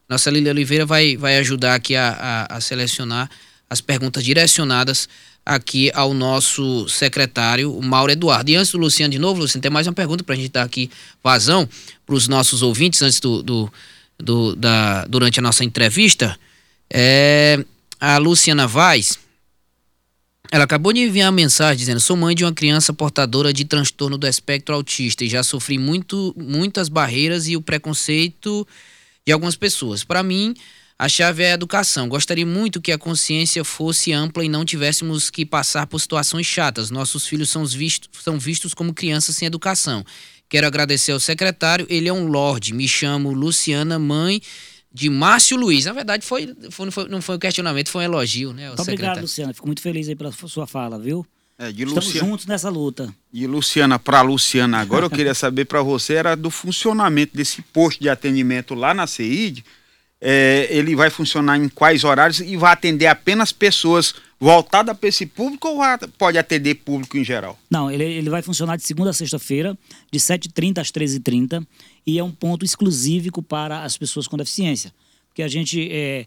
Nossa 0.09 0.29
Lília 0.33 0.51
Oliveira 0.51 0.85
vai, 0.85 1.17
vai 1.17 1.39
ajudar 1.39 1.77
aqui 1.77 1.95
a, 1.95 2.47
a, 2.51 2.57
a 2.57 2.61
selecionar 2.61 3.31
as 3.71 3.81
perguntas 3.81 4.25
direcionadas 4.25 5.09
aqui 5.45 5.91
ao 5.95 6.13
nosso 6.15 6.89
secretário, 6.89 7.75
o 7.77 7.83
Mauro 7.83 8.13
Eduardo. 8.13 8.51
E 8.51 8.57
antes 8.57 8.73
do 8.73 8.79
Luciano 8.79 9.11
de 9.13 9.19
novo, 9.19 9.41
Luciano, 9.41 9.63
tem 9.63 9.71
mais 9.71 9.87
uma 9.87 9.93
pergunta 9.93 10.23
para 10.23 10.35
a 10.35 10.39
gente 10.39 10.51
dar 10.51 10.63
aqui 10.63 10.91
vazão 11.23 11.69
para 12.07 12.15
os 12.15 12.29
nossos 12.29 12.63
ouvintes 12.63 13.03
antes 13.03 13.19
do, 13.21 13.43
do, 13.43 13.73
do- 14.19 14.57
da, 14.57 15.05
durante 15.07 15.39
a 15.39 15.43
nossa 15.43 15.65
entrevista. 15.65 16.39
É, 16.93 17.65
a 17.99 18.19
Luciana 18.19 18.67
Vaz, 18.67 19.19
ela 20.53 20.65
acabou 20.65 20.93
de 20.93 21.01
enviar 21.01 21.27
uma 21.31 21.37
mensagem 21.37 21.79
dizendo: 21.79 22.01
sou 22.01 22.17
mãe 22.17 22.35
de 22.35 22.45
uma 22.45 22.53
criança 22.53 22.93
portadora 22.93 23.53
de 23.53 23.65
transtorno 23.65 24.19
do 24.19 24.27
espectro 24.27 24.75
autista 24.75 25.25
e 25.25 25.29
já 25.29 25.43
sofri 25.43 25.79
muito, 25.79 26.35
muitas 26.37 26.89
barreiras 26.89 27.47
e 27.49 27.57
o 27.57 27.63
preconceito 27.63 28.67
de 29.27 29.33
algumas 29.33 29.55
pessoas. 29.55 30.03
Para 30.03 30.23
mim, 30.23 30.55
a 31.03 31.09
chave 31.09 31.43
é 31.43 31.53
a 31.53 31.55
educação. 31.55 32.07
Gostaria 32.11 32.45
muito 32.45 32.79
que 32.79 32.93
a 32.93 32.99
consciência 32.99 33.65
fosse 33.65 34.13
ampla 34.13 34.45
e 34.45 34.51
não 34.51 34.67
tivéssemos 34.67 35.31
que 35.31 35.47
passar 35.47 35.87
por 35.87 35.99
situações 35.99 36.47
chatas. 36.47 36.91
Nossos 36.91 37.27
filhos 37.27 37.49
são 37.49 37.65
vistos, 37.65 38.11
são 38.23 38.39
vistos 38.39 38.75
como 38.75 38.93
crianças 38.93 39.35
sem 39.35 39.47
educação. 39.47 40.05
Quero 40.47 40.67
agradecer 40.67 41.13
ao 41.13 41.19
secretário, 41.19 41.87
ele 41.89 42.07
é 42.07 42.13
um 42.13 42.27
lorde. 42.27 42.75
Me 42.75 42.87
chamo 42.87 43.33
Luciana, 43.33 43.99
mãe 43.99 44.43
de 44.93 45.09
Márcio 45.09 45.57
Luiz. 45.57 45.87
Na 45.87 45.95
verdade, 45.95 46.23
foi, 46.27 46.55
foi- 46.71 46.85
não, 46.85 46.93
foi, 46.93 47.09
não 47.09 47.23
foi 47.23 47.37
um 47.37 47.39
questionamento, 47.39 47.89
foi 47.89 48.03
um 48.03 48.05
elogio, 48.05 48.53
né? 48.53 48.67
Muito 48.67 48.83
obrigado. 48.83 49.23
Luciana. 49.23 49.55
Fico 49.55 49.67
muito 49.67 49.81
feliz 49.81 50.07
aí 50.07 50.15
pela 50.15 50.33
sua 50.33 50.67
fala, 50.67 50.99
viu? 50.99 51.25
É, 51.59 51.73
de, 51.73 51.85
Estamos 51.85 52.05
Luciana, 52.07 52.29
juntos 52.29 52.45
nessa 52.45 52.69
luta. 52.69 53.15
de 53.33 53.47
Luciana 53.47 53.99
para 53.99 54.21
Luciana 54.21 54.81
agora, 54.81 55.07
eu 55.07 55.11
queria 55.11 55.35
saber 55.35 55.65
para 55.65 55.81
você, 55.83 56.15
era 56.15 56.35
do 56.35 56.51
funcionamento 56.51 57.35
desse 57.35 57.63
posto 57.63 58.01
de 58.01 58.09
atendimento 58.11 58.75
lá 58.75 58.93
na 58.93 59.07
CEID. 59.07 59.65
É, 60.21 60.67
ele 60.71 60.95
vai 60.95 61.09
funcionar 61.09 61.57
em 61.57 61.69
quais 61.69 62.05
horários 62.05 62.41
e 62.41 62.57
vai 62.57 62.73
atender 62.73 63.07
apenas 63.07 63.53
pessoas 63.53 64.15
voltadas 64.39 64.97
para 64.97 65.09
esse 65.09 65.25
público 65.27 65.69
ou 65.69 65.81
pode 66.19 66.37
atender 66.39 66.75
público 66.77 67.17
em 67.17 67.25
geral? 67.25 67.59
Não, 67.71 67.91
ele, 67.91 68.05
ele 68.05 68.29
vai 68.31 68.43
funcionar 68.43 68.77
de 68.77 68.83
segunda 68.85 69.11
a 69.11 69.15
sexta-feira, 69.15 69.77
de 70.11 70.19
7h30 70.19 70.79
às 70.79 70.91
13h30, 70.91 71.67
e 72.07 72.19
é 72.19 72.25
um 72.25 72.31
ponto 72.31 72.65
exclusivo 72.65 73.43
para 73.43 73.83
as 73.83 73.97
pessoas 73.97 74.27
com 74.27 74.37
deficiência. 74.37 74.93
Porque 75.29 75.43
a 75.43 75.49
gente 75.49 75.89
é, 75.91 76.27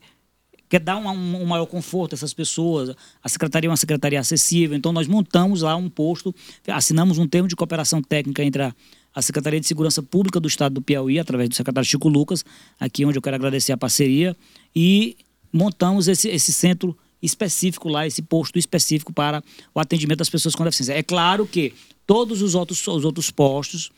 quer 0.70 0.80
dar 0.80 0.98
um, 0.98 1.08
um- 1.10 1.42
um 1.44 1.46
maior 1.46 1.66
conforto 1.68 2.14
a 2.14 2.16
essas 2.16 2.34
pessoas. 2.34 2.96
A 3.24 3.30
secretaria 3.30 3.68
é 3.68 3.72
uma 3.72 3.78
secretaria 3.78 4.20
acessível, 4.20 4.76
então 4.78 4.92
nós 4.94 5.08
montamos 5.08 5.62
lá 5.62 5.76
um 5.76 5.90
posto, 5.90 6.34
assinamos 6.68 7.18
um 7.20 7.28
termo 7.28 7.48
de 7.48 7.56
cooperação 7.56 8.02
técnica 8.02 8.44
entre 8.44 8.64
a, 8.64 8.76
a 9.14 9.22
Secretaria 9.22 9.60
de 9.60 9.68
Segurança 9.68 10.02
Pública 10.02 10.40
do 10.40 10.48
Estado 10.48 10.76
do 10.76 10.82
Piauí, 10.82 11.20
através 11.20 11.50
do 11.50 11.56
secretário 11.56 11.88
Chico 11.88 12.10
Lucas, 12.10 12.44
aqui 12.80 13.06
onde 13.06 13.18
eu 13.18 13.22
quero 13.22 13.36
agradecer 13.36 13.72
a 13.72 13.78
parceria, 13.78 14.36
e 14.76 15.16
montamos 15.52 16.08
esse, 16.08 16.30
esse 16.30 16.52
centro 16.52 16.98
específico 17.22 17.88
lá, 17.88 18.06
esse 18.06 18.22
posto 18.22 18.60
específico 18.60 19.14
para 19.14 19.44
o 19.74 19.80
atendimento 19.80 20.20
das 20.20 20.30
pessoas 20.30 20.56
com 20.56 20.64
deficiência. 20.64 20.94
É 20.94 21.04
claro 21.04 21.48
que 21.48 21.74
todos 22.06 22.42
os 22.42 22.56
outros, 22.56 22.86
os 22.88 23.06
outros 23.06 23.32
postos, 23.32 23.92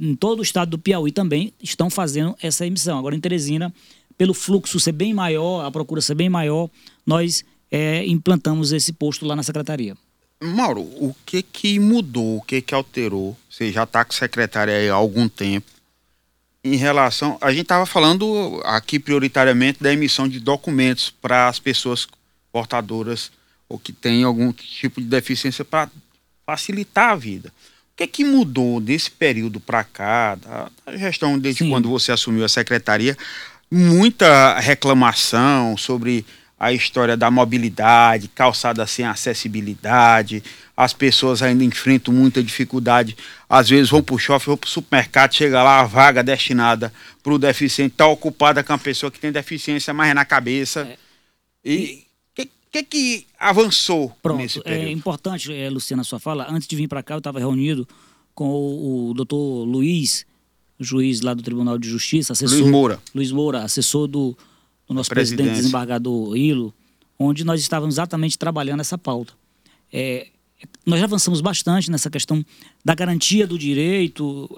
em 0.00 0.14
todo 0.14 0.40
o 0.40 0.42
estado 0.42 0.70
do 0.70 0.78
Piauí 0.78 1.12
também, 1.12 1.52
estão 1.62 1.90
fazendo 1.90 2.34
essa 2.42 2.66
emissão. 2.66 2.98
Agora, 2.98 3.14
em 3.14 3.20
Teresina, 3.20 3.72
pelo 4.16 4.34
fluxo 4.34 4.80
ser 4.80 4.92
bem 4.92 5.12
maior, 5.14 5.64
a 5.64 5.70
procura 5.70 6.00
ser 6.00 6.14
bem 6.14 6.28
maior, 6.28 6.68
nós 7.06 7.44
é, 7.70 8.04
implantamos 8.06 8.72
esse 8.72 8.92
posto 8.92 9.24
lá 9.24 9.36
na 9.36 9.42
secretaria. 9.42 9.96
Mauro, 10.42 10.80
o 10.80 11.14
que 11.24 11.42
que 11.42 11.78
mudou, 11.78 12.38
o 12.38 12.42
que 12.42 12.60
que 12.60 12.74
alterou? 12.74 13.36
Você 13.48 13.70
já 13.70 13.84
está 13.84 14.04
com 14.04 14.12
secretária 14.12 14.74
aí 14.74 14.88
há 14.88 14.94
algum 14.94 15.28
tempo. 15.28 15.70
Em 16.64 16.76
relação, 16.76 17.38
a 17.40 17.50
gente 17.50 17.62
estava 17.62 17.86
falando 17.86 18.60
aqui 18.64 18.98
prioritariamente 18.98 19.82
da 19.82 19.92
emissão 19.92 20.28
de 20.28 20.38
documentos 20.38 21.10
para 21.10 21.48
as 21.48 21.58
pessoas 21.58 22.06
portadoras 22.52 23.32
ou 23.68 23.78
que 23.78 23.92
têm 23.92 24.22
algum 24.22 24.52
tipo 24.52 25.00
de 25.00 25.06
deficiência 25.06 25.64
para 25.64 25.90
facilitar 26.46 27.10
a 27.10 27.16
vida. 27.16 27.48
O 27.92 27.96
que 27.96 28.06
que 28.06 28.24
mudou 28.24 28.80
desse 28.80 29.10
período 29.10 29.60
para 29.60 29.82
cá, 29.82 30.34
da, 30.34 30.70
da, 30.84 30.96
gestão 30.96 31.38
desde 31.38 31.64
Sim. 31.64 31.70
quando 31.70 31.88
você 31.88 32.12
assumiu 32.12 32.44
a 32.44 32.48
secretaria? 32.48 33.16
Muita 33.70 34.58
reclamação 34.60 35.76
sobre 35.76 36.24
a 36.62 36.72
história 36.72 37.16
da 37.16 37.28
mobilidade, 37.28 38.28
calçada 38.28 38.86
sem 38.86 39.04
acessibilidade, 39.04 40.44
as 40.76 40.92
pessoas 40.92 41.42
ainda 41.42 41.64
enfrentam 41.64 42.14
muita 42.14 42.40
dificuldade, 42.40 43.16
às 43.50 43.68
vezes 43.68 43.90
vão 43.90 44.00
para 44.00 44.14
o 44.14 44.18
shopping, 44.18 44.44
vão 44.46 44.56
para 44.56 44.68
o 44.68 44.70
supermercado, 44.70 45.34
chega 45.34 45.60
lá, 45.60 45.80
a 45.80 45.84
vaga 45.84 46.22
destinada 46.22 46.92
para 47.20 47.32
o 47.32 47.38
deficiente 47.38 47.94
está 47.94 48.06
ocupada 48.06 48.62
com 48.62 48.72
a 48.72 48.78
pessoa 48.78 49.10
que 49.10 49.18
tem 49.18 49.32
deficiência 49.32 49.92
mais 49.92 50.14
na 50.14 50.24
cabeça. 50.24 50.82
É. 50.82 50.96
E 51.64 52.04
o 52.30 52.34
que, 52.36 52.48
que, 52.70 52.82
que 52.84 53.26
avançou 53.40 54.16
Pronto, 54.22 54.38
nesse 54.38 54.60
é 54.60 54.62
período? 54.62 54.86
É 54.86 54.92
importante, 54.92 55.52
é, 55.52 55.68
Luciana, 55.68 56.02
a 56.02 56.04
sua 56.04 56.20
fala, 56.20 56.46
antes 56.48 56.68
de 56.68 56.76
vir 56.76 56.86
para 56.86 57.02
cá 57.02 57.14
eu 57.14 57.18
estava 57.18 57.40
reunido 57.40 57.88
com 58.36 58.48
o, 58.48 59.10
o 59.10 59.14
doutor 59.14 59.64
Luiz, 59.64 60.24
juiz 60.78 61.22
lá 61.22 61.34
do 61.34 61.42
Tribunal 61.42 61.76
de 61.76 61.88
Justiça, 61.88 62.34
assessor... 62.34 62.60
Luiz 62.60 62.70
Moura. 62.70 63.00
Luiz 63.12 63.32
Moura, 63.32 63.64
assessor 63.64 64.06
do 64.06 64.38
do 64.92 64.96
nosso 64.96 65.10
presidente 65.10 65.54
desembargador 65.54 66.36
Hilo, 66.36 66.74
onde 67.18 67.44
nós 67.44 67.60
estávamos 67.60 67.94
exatamente 67.94 68.38
trabalhando 68.38 68.80
essa 68.80 68.98
pauta. 68.98 69.32
É, 69.92 70.28
nós 70.86 70.98
já 70.98 71.06
avançamos 71.06 71.40
bastante 71.40 71.90
nessa 71.90 72.10
questão 72.10 72.44
da 72.84 72.94
garantia 72.94 73.46
do 73.46 73.58
direito, 73.58 74.48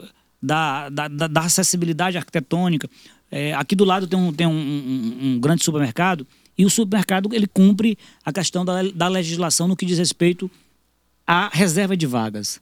da, 0.42 0.88
da, 0.88 1.08
da 1.08 1.40
acessibilidade 1.40 2.16
arquitetônica. 2.16 2.88
É, 3.30 3.54
aqui 3.54 3.74
do 3.74 3.84
lado 3.84 4.06
tem, 4.06 4.18
um, 4.18 4.32
tem 4.32 4.46
um, 4.46 4.50
um, 4.50 5.18
um, 5.22 5.40
grande 5.40 5.64
supermercado 5.64 6.26
e 6.56 6.64
o 6.64 6.70
supermercado 6.70 7.30
ele 7.32 7.46
cumpre 7.46 7.98
a 8.24 8.32
questão 8.32 8.64
da, 8.64 8.82
da 8.82 9.08
legislação 9.08 9.66
no 9.66 9.76
que 9.76 9.86
diz 9.86 9.98
respeito 9.98 10.50
à 11.26 11.48
reserva 11.52 11.96
de 11.96 12.06
vagas. 12.06 12.60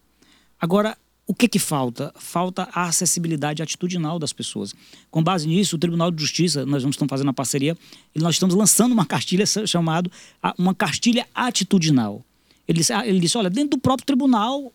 Agora, 0.60 0.96
o 1.26 1.34
que, 1.34 1.48
que 1.48 1.58
falta? 1.58 2.12
Falta 2.16 2.68
a 2.72 2.84
acessibilidade 2.84 3.62
atitudinal 3.62 4.18
das 4.18 4.32
pessoas. 4.32 4.74
Com 5.10 5.22
base 5.22 5.46
nisso, 5.46 5.76
o 5.76 5.78
Tribunal 5.78 6.10
de 6.10 6.20
Justiça, 6.20 6.66
nós 6.66 6.82
estamos 6.82 7.08
fazendo 7.08 7.28
uma 7.28 7.34
parceria, 7.34 7.76
e 8.14 8.20
nós 8.20 8.34
estamos 8.34 8.54
lançando 8.54 8.92
uma 8.92 9.06
cartilha 9.06 9.46
chamada 9.46 10.10
uma 10.58 10.74
cartilha 10.74 11.26
atitudinal. 11.34 12.24
Ele 12.66 12.78
disse, 12.78 12.92
ele 12.92 13.20
disse, 13.20 13.38
olha, 13.38 13.50
dentro 13.50 13.70
do 13.70 13.78
próprio 13.78 14.06
tribunal, 14.06 14.72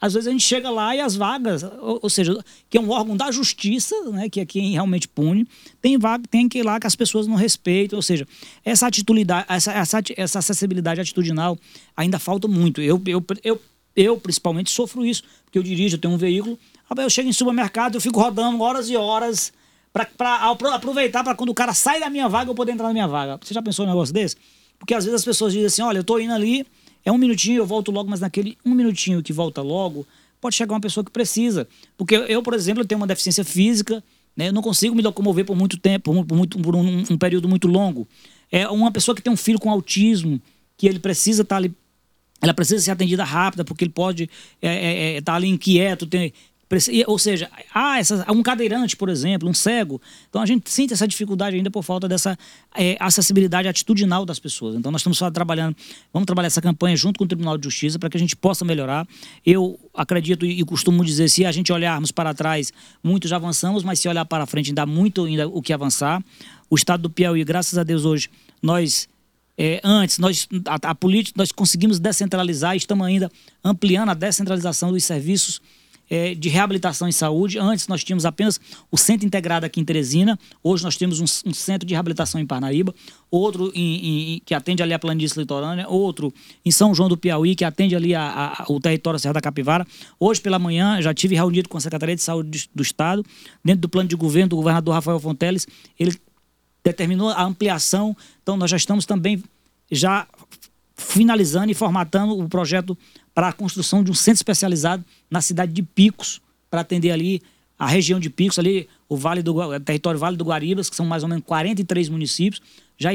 às 0.00 0.14
vezes 0.14 0.28
a 0.28 0.30
gente 0.30 0.44
chega 0.44 0.70
lá 0.70 0.94
e 0.94 1.00
as 1.00 1.16
vagas, 1.16 1.62
ou, 1.62 1.98
ou, 2.02 2.10
seja, 2.10 2.38
que 2.70 2.78
é 2.78 2.80
um 2.80 2.90
órgão 2.90 3.16
da 3.16 3.30
justiça, 3.32 3.94
né, 4.10 4.28
que 4.28 4.40
é 4.40 4.46
quem 4.46 4.72
realmente 4.72 5.08
pune, 5.08 5.46
tem 5.80 5.98
vaga, 5.98 6.24
tem 6.30 6.48
que 6.48 6.58
ir 6.58 6.62
lá 6.62 6.78
que 6.78 6.86
as 6.86 6.94
pessoas 6.94 7.26
não 7.26 7.34
respeitam, 7.34 7.96
ou 7.96 8.02
seja, 8.02 8.26
essa 8.64 8.88
essa, 9.48 9.72
essa, 9.72 10.02
essa 10.16 10.38
acessibilidade 10.38 11.00
atitudinal 11.00 11.58
ainda 11.96 12.18
falta 12.18 12.46
muito. 12.46 12.80
Eu, 12.80 13.02
eu, 13.06 13.24
eu 13.42 13.60
eu, 13.94 14.16
principalmente, 14.18 14.70
sofro 14.70 15.04
isso, 15.04 15.22
porque 15.44 15.58
eu 15.58 15.62
dirijo, 15.62 15.96
eu 15.96 16.00
tenho 16.00 16.14
um 16.14 16.18
veículo. 16.18 16.58
Eu 16.96 17.10
chego 17.10 17.28
em 17.28 17.32
supermercado, 17.32 17.96
eu 17.96 18.00
fico 18.00 18.20
rodando 18.20 18.60
horas 18.62 18.88
e 18.88 18.96
horas 18.96 19.52
para 19.92 20.52
aproveitar 20.74 21.24
para 21.24 21.34
quando 21.34 21.50
o 21.50 21.54
cara 21.54 21.74
sai 21.74 22.00
da 22.00 22.08
minha 22.08 22.28
vaga 22.28 22.50
eu 22.50 22.54
poder 22.54 22.72
entrar 22.72 22.86
na 22.86 22.92
minha 22.92 23.08
vaga. 23.08 23.38
Você 23.42 23.52
já 23.52 23.62
pensou 23.62 23.84
em 23.84 23.88
um 23.88 23.92
negócio 23.92 24.14
desse? 24.14 24.36
Porque 24.78 24.94
às 24.94 25.04
vezes 25.04 25.20
as 25.20 25.24
pessoas 25.24 25.52
dizem 25.52 25.66
assim: 25.66 25.82
olha, 25.82 25.98
eu 25.98 26.04
tô 26.04 26.18
indo 26.18 26.32
ali, 26.32 26.64
é 27.04 27.10
um 27.10 27.18
minutinho, 27.18 27.58
eu 27.58 27.66
volto 27.66 27.90
logo, 27.90 28.08
mas 28.08 28.20
naquele 28.20 28.56
um 28.64 28.74
minutinho 28.74 29.22
que 29.22 29.32
volta 29.32 29.60
logo, 29.60 30.06
pode 30.40 30.54
chegar 30.54 30.74
uma 30.74 30.80
pessoa 30.80 31.04
que 31.04 31.10
precisa. 31.10 31.68
Porque 31.96 32.14
eu, 32.14 32.42
por 32.42 32.54
exemplo, 32.54 32.82
eu 32.82 32.86
tenho 32.86 33.00
uma 33.00 33.06
deficiência 33.06 33.44
física, 33.44 34.02
né? 34.36 34.48
eu 34.48 34.52
não 34.52 34.62
consigo 34.62 34.94
me 34.94 35.02
locomover 35.02 35.44
por 35.44 35.56
muito 35.56 35.76
tempo, 35.76 36.24
por, 36.24 36.36
muito, 36.36 36.58
por 36.58 36.76
um, 36.76 37.04
um 37.10 37.18
período 37.18 37.48
muito 37.48 37.66
longo. 37.66 38.06
É 38.50 38.68
uma 38.68 38.90
pessoa 38.90 39.14
que 39.14 39.22
tem 39.22 39.32
um 39.32 39.36
filho 39.36 39.58
com 39.58 39.70
autismo, 39.70 40.40
que 40.76 40.86
ele 40.86 40.98
precisa 40.98 41.42
estar 41.42 41.56
tá 41.56 41.58
ali 41.58 41.74
ela 42.40 42.54
precisa 42.54 42.82
ser 42.82 42.90
atendida 42.90 43.24
rápida, 43.24 43.64
porque 43.64 43.84
ele 43.84 43.92
pode 43.92 44.24
estar 44.24 44.34
é, 44.62 45.14
é, 45.14 45.16
é 45.16 45.20
tá 45.20 45.34
ali 45.34 45.48
inquieto, 45.48 46.06
tem, 46.06 46.32
ou 47.06 47.18
seja, 47.18 47.50
há 47.74 47.98
essa, 47.98 48.30
um 48.30 48.42
cadeirante, 48.42 48.94
por 48.94 49.08
exemplo, 49.08 49.48
um 49.48 49.54
cego. 49.54 50.00
Então 50.28 50.42
a 50.42 50.46
gente 50.46 50.70
sente 50.70 50.92
essa 50.92 51.08
dificuldade 51.08 51.56
ainda 51.56 51.70
por 51.70 51.82
falta 51.82 52.06
dessa 52.06 52.38
é, 52.76 52.94
acessibilidade 53.00 53.66
atitudinal 53.66 54.26
das 54.26 54.38
pessoas. 54.38 54.76
Então 54.76 54.92
nós 54.92 55.00
estamos 55.00 55.18
trabalhando, 55.32 55.74
vamos 56.12 56.26
trabalhar 56.26 56.48
essa 56.48 56.60
campanha 56.60 56.94
junto 56.94 57.18
com 57.18 57.24
o 57.24 57.26
Tribunal 57.26 57.56
de 57.56 57.64
Justiça 57.64 57.98
para 57.98 58.10
que 58.10 58.18
a 58.18 58.20
gente 58.20 58.36
possa 58.36 58.66
melhorar. 58.66 59.08
Eu 59.46 59.80
acredito 59.94 60.44
e 60.44 60.62
costumo 60.62 61.02
dizer, 61.02 61.30
se 61.30 61.46
a 61.46 61.52
gente 61.52 61.72
olharmos 61.72 62.12
para 62.12 62.34
trás, 62.34 62.70
muito 63.02 63.26
já 63.26 63.36
avançamos, 63.36 63.82
mas 63.82 63.98
se 63.98 64.06
olhar 64.06 64.26
para 64.26 64.44
frente 64.44 64.70
ainda 64.70 64.82
há 64.82 64.86
muito 64.86 65.24
ainda 65.24 65.48
o 65.48 65.62
que 65.62 65.72
avançar. 65.72 66.22
O 66.68 66.76
estado 66.76 67.02
do 67.02 67.10
Piauí, 67.10 67.42
graças 67.44 67.78
a 67.78 67.82
Deus 67.82 68.04
hoje, 68.04 68.28
nós 68.62 69.08
é, 69.58 69.80
antes, 69.82 70.18
nós, 70.18 70.46
a, 70.66 70.90
a 70.90 70.94
política, 70.94 71.36
nós 71.36 71.50
conseguimos 71.50 71.98
descentralizar 71.98 72.74
e 72.74 72.76
estamos 72.76 73.04
ainda 73.04 73.28
ampliando 73.64 74.10
a 74.10 74.14
descentralização 74.14 74.92
dos 74.92 75.02
serviços 75.02 75.60
é, 76.08 76.32
de 76.34 76.48
reabilitação 76.48 77.08
em 77.08 77.12
saúde. 77.12 77.58
Antes 77.58 77.88
nós 77.88 78.02
tínhamos 78.04 78.24
apenas 78.24 78.60
o 78.90 78.96
centro 78.96 79.26
integrado 79.26 79.66
aqui 79.66 79.80
em 79.80 79.84
Teresina, 79.84 80.38
hoje 80.62 80.84
nós 80.84 80.96
temos 80.96 81.20
um, 81.20 81.24
um 81.24 81.52
centro 81.52 81.86
de 81.86 81.92
reabilitação 81.92 82.40
em 82.40 82.46
Parnaíba, 82.46 82.94
outro 83.30 83.70
em, 83.74 84.36
em, 84.36 84.42
que 84.44 84.54
atende 84.54 84.82
ali 84.82 84.94
a 84.94 84.98
planície 84.98 85.38
litorânea, 85.38 85.88
outro 85.88 86.32
em 86.64 86.70
São 86.70 86.94
João 86.94 87.08
do 87.08 87.16
Piauí, 87.16 87.54
que 87.54 87.64
atende 87.64 87.94
ali 87.96 88.14
a, 88.14 88.54
a, 88.58 88.72
o 88.72 88.80
território 88.80 89.18
Serra 89.18 89.34
da 89.34 89.40
Capivara. 89.40 89.86
Hoje 90.20 90.40
pela 90.40 90.58
manhã 90.58 91.02
já 91.02 91.12
tive 91.12 91.34
reunido 91.34 91.68
com 91.68 91.76
a 91.76 91.80
Secretaria 91.80 92.14
de 92.14 92.22
Saúde 92.22 92.70
do 92.72 92.82
Estado, 92.82 93.24
dentro 93.64 93.82
do 93.82 93.88
plano 93.88 94.08
de 94.08 94.16
governo 94.16 94.50
do 94.50 94.56
governador 94.56 94.94
Rafael 94.94 95.18
Fonteles, 95.18 95.66
ele 95.98 96.16
determinou 96.88 97.30
a 97.30 97.42
ampliação. 97.42 98.16
Então, 98.42 98.56
nós 98.56 98.70
já 98.70 98.76
estamos 98.76 99.04
também 99.06 99.42
já 99.90 100.26
finalizando 100.96 101.70
e 101.70 101.74
formatando 101.74 102.38
o 102.38 102.48
projeto 102.48 102.96
para 103.34 103.48
a 103.48 103.52
construção 103.52 104.02
de 104.02 104.10
um 104.10 104.14
centro 104.14 104.38
especializado 104.38 105.04
na 105.30 105.40
cidade 105.40 105.72
de 105.72 105.82
Picos, 105.82 106.40
para 106.70 106.80
atender 106.80 107.10
ali 107.10 107.40
a 107.78 107.86
região 107.86 108.18
de 108.18 108.28
Picos, 108.28 108.58
ali 108.58 108.88
o 109.08 109.16
Vale 109.16 109.42
do 109.42 109.56
o 109.56 109.80
território 109.80 110.18
Vale 110.18 110.36
do 110.36 110.44
Guaribas, 110.44 110.90
que 110.90 110.96
são 110.96 111.06
mais 111.06 111.22
ou 111.22 111.28
menos 111.28 111.44
43 111.44 112.08
municípios. 112.08 112.60
Já 112.98 113.10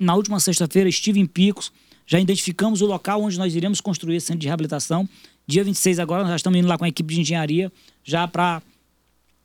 na 0.00 0.14
última 0.14 0.40
sexta-feira 0.40 0.88
estive 0.88 1.20
em 1.20 1.26
Picos, 1.26 1.70
já 2.06 2.18
identificamos 2.18 2.80
o 2.80 2.86
local 2.86 3.22
onde 3.22 3.38
nós 3.38 3.54
iremos 3.54 3.80
construir 3.80 4.16
esse 4.16 4.26
centro 4.26 4.40
de 4.40 4.46
reabilitação. 4.46 5.08
Dia 5.46 5.62
26 5.62 5.98
agora 5.98 6.22
nós 6.22 6.30
já 6.30 6.36
estamos 6.36 6.58
indo 6.58 6.68
lá 6.68 6.78
com 6.78 6.84
a 6.84 6.88
equipe 6.88 7.14
de 7.14 7.20
engenharia 7.20 7.70
já 8.02 8.26
para 8.26 8.62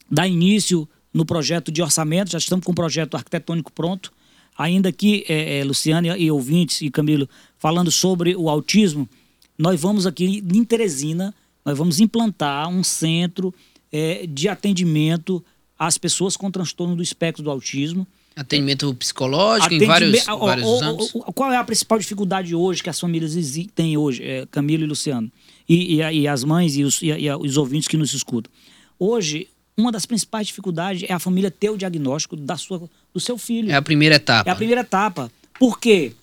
dar 0.09 0.27
início 0.27 0.87
no 1.13 1.25
projeto 1.25 1.71
de 1.71 1.81
orçamento, 1.81 2.31
já 2.31 2.37
estamos 2.37 2.65
com 2.65 2.71
o 2.71 2.75
projeto 2.75 3.15
arquitetônico 3.15 3.71
pronto. 3.71 4.11
Ainda 4.57 4.91
que, 4.91 5.25
é, 5.27 5.59
é, 5.59 5.63
Luciane 5.63 6.09
e 6.09 6.29
ouvintes 6.29 6.81
e 6.81 6.89
Camilo, 6.89 7.27
falando 7.57 7.89
sobre 7.89 8.35
o 8.35 8.49
autismo, 8.49 9.09
nós 9.57 9.79
vamos 9.79 10.05
aqui 10.05 10.43
em 10.53 10.63
Teresina, 10.63 11.33
nós 11.65 11.77
vamos 11.77 11.99
implantar 11.99 12.67
um 12.69 12.83
centro 12.83 13.53
é, 13.91 14.25
de 14.27 14.47
atendimento 14.49 15.43
às 15.77 15.97
pessoas 15.97 16.37
com 16.37 16.51
transtorno 16.51 16.95
do 16.95 17.03
espectro 17.03 17.43
do 17.43 17.49
autismo. 17.49 18.07
Atendimento 18.35 18.93
psicológico 18.95 19.65
Atendimento, 19.65 20.03
em 20.03 20.11
vários, 20.11 20.25
vários 20.25 20.81
anos? 20.81 21.11
Qual 21.35 21.51
é 21.51 21.57
a 21.57 21.63
principal 21.63 21.99
dificuldade 21.99 22.55
hoje 22.55 22.81
que 22.81 22.89
as 22.89 22.99
famílias 22.99 23.35
têm 23.75 23.97
hoje, 23.97 24.23
é, 24.23 24.45
Camilo 24.49 24.83
e 24.83 24.87
Luciano? 24.87 25.31
E, 25.67 25.95
e, 25.95 26.21
e 26.21 26.27
as 26.27 26.43
mães 26.43 26.75
e 26.75 26.83
os, 26.83 27.01
e, 27.01 27.07
e 27.07 27.31
os 27.33 27.57
ouvintes 27.57 27.87
que 27.87 27.97
nos 27.97 28.13
escutam. 28.13 28.51
Hoje, 28.97 29.47
uma 29.81 29.91
das 29.91 30.05
principais 30.05 30.47
dificuldades 30.47 31.09
é 31.09 31.13
a 31.13 31.19
família 31.19 31.51
ter 31.51 31.69
o 31.69 31.77
diagnóstico 31.77 32.35
da 32.35 32.55
sua, 32.57 32.89
do 33.13 33.19
seu 33.19 33.37
filho. 33.37 33.71
É 33.71 33.75
a 33.75 33.81
primeira 33.81 34.15
etapa. 34.15 34.49
É 34.49 34.53
a 34.53 34.55
primeira 34.55 34.81
etapa. 34.81 35.31
Por 35.59 35.79
quê? 35.79 36.13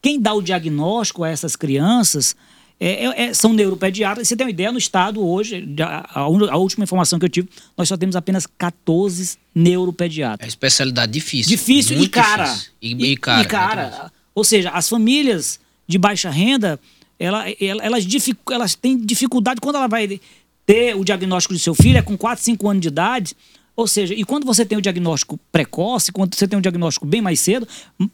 Quem 0.00 0.20
dá 0.20 0.32
o 0.32 0.42
diagnóstico 0.42 1.24
a 1.24 1.28
essas 1.28 1.56
crianças 1.56 2.36
é, 2.80 3.06
é, 3.06 3.22
é 3.24 3.34
são 3.34 3.52
neuropediatras. 3.52 4.28
Você 4.28 4.36
tem 4.36 4.46
uma 4.46 4.50
ideia, 4.50 4.70
no 4.70 4.78
estado 4.78 5.26
hoje, 5.26 5.66
a, 5.80 6.20
a, 6.20 6.56
última 6.56 6.84
informação 6.84 7.18
que 7.18 7.24
eu 7.24 7.28
tive, 7.28 7.48
nós 7.76 7.88
só 7.88 7.96
temos 7.96 8.14
apenas 8.14 8.46
14 8.46 9.36
neuropediatras. 9.54 10.46
É 10.46 10.48
especialidade 10.48 11.10
difícil. 11.10 11.50
Difícil 11.50 12.00
e 12.00 12.08
cara. 12.08 12.44
Difícil. 12.44 12.70
E, 12.80 12.94
e, 12.94 13.12
e, 13.12 13.16
cara. 13.16 13.42
E 13.42 13.46
cara. 13.46 14.12
Ou 14.34 14.44
seja, 14.44 14.70
as 14.70 14.88
famílias 14.88 15.58
de 15.86 15.98
baixa 15.98 16.30
renda, 16.30 16.78
ela, 17.18 17.44
ela, 17.60 17.82
elas, 17.82 18.06
elas 18.52 18.74
têm 18.76 18.96
dificuldade 18.96 19.60
quando 19.60 19.76
ela 19.76 19.88
vai 19.88 20.20
ter 20.68 20.94
o 20.94 21.02
diagnóstico 21.02 21.54
do 21.54 21.58
seu 21.58 21.74
filho, 21.74 21.96
é 21.96 22.02
com 22.02 22.14
4, 22.14 22.44
5 22.44 22.68
anos 22.68 22.82
de 22.82 22.88
idade, 22.88 23.34
Ou 23.78 23.86
seja, 23.86 24.12
e 24.12 24.24
quando 24.24 24.44
você 24.44 24.66
tem 24.66 24.76
o 24.76 24.82
diagnóstico 24.82 25.38
precoce, 25.52 26.10
quando 26.10 26.34
você 26.34 26.48
tem 26.48 26.58
um 26.58 26.60
diagnóstico 26.60 27.06
bem 27.06 27.22
mais 27.22 27.38
cedo, 27.38 27.68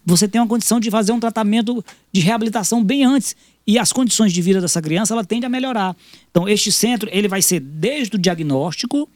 você 0.05 0.29
tem 0.29 0.39
uma 0.39 0.47
condição 0.47 0.79
de 0.79 0.91
fazer 0.91 1.11
um 1.11 1.19
tratamento 1.19 1.83
de 2.13 2.21
reabilitação 2.21 2.85
bem 2.85 3.03
antes. 3.03 3.35
E 3.67 3.79
as 3.79 3.91
condições 3.91 4.31
de 4.31 4.43
vida 4.43 4.61
dessa 4.61 4.83
criança, 4.83 5.15
ela 5.15 5.25
tende 5.25 5.47
a 5.47 5.49
melhorar. 5.49 5.97
Então, 6.31 6.47
este 6.47 6.71
centro, 6.71 7.09
ele 7.11 7.29
vai 7.29 7.41
ser 7.41 7.61
desde 7.61 8.15
o 8.17 8.19
diagnóstico 8.19 9.09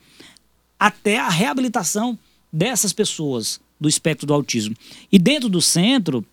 até 0.80 1.18
a 1.18 1.28
reabilitação 1.28 2.18
dessas 2.50 2.94
pessoas 2.94 3.60
do 3.78 3.86
espectro 3.86 4.26
do 4.26 4.32
autismo. 4.32 4.74
E 5.12 5.18
dentro 5.18 5.50
do 5.50 5.60
centro, 5.60 6.24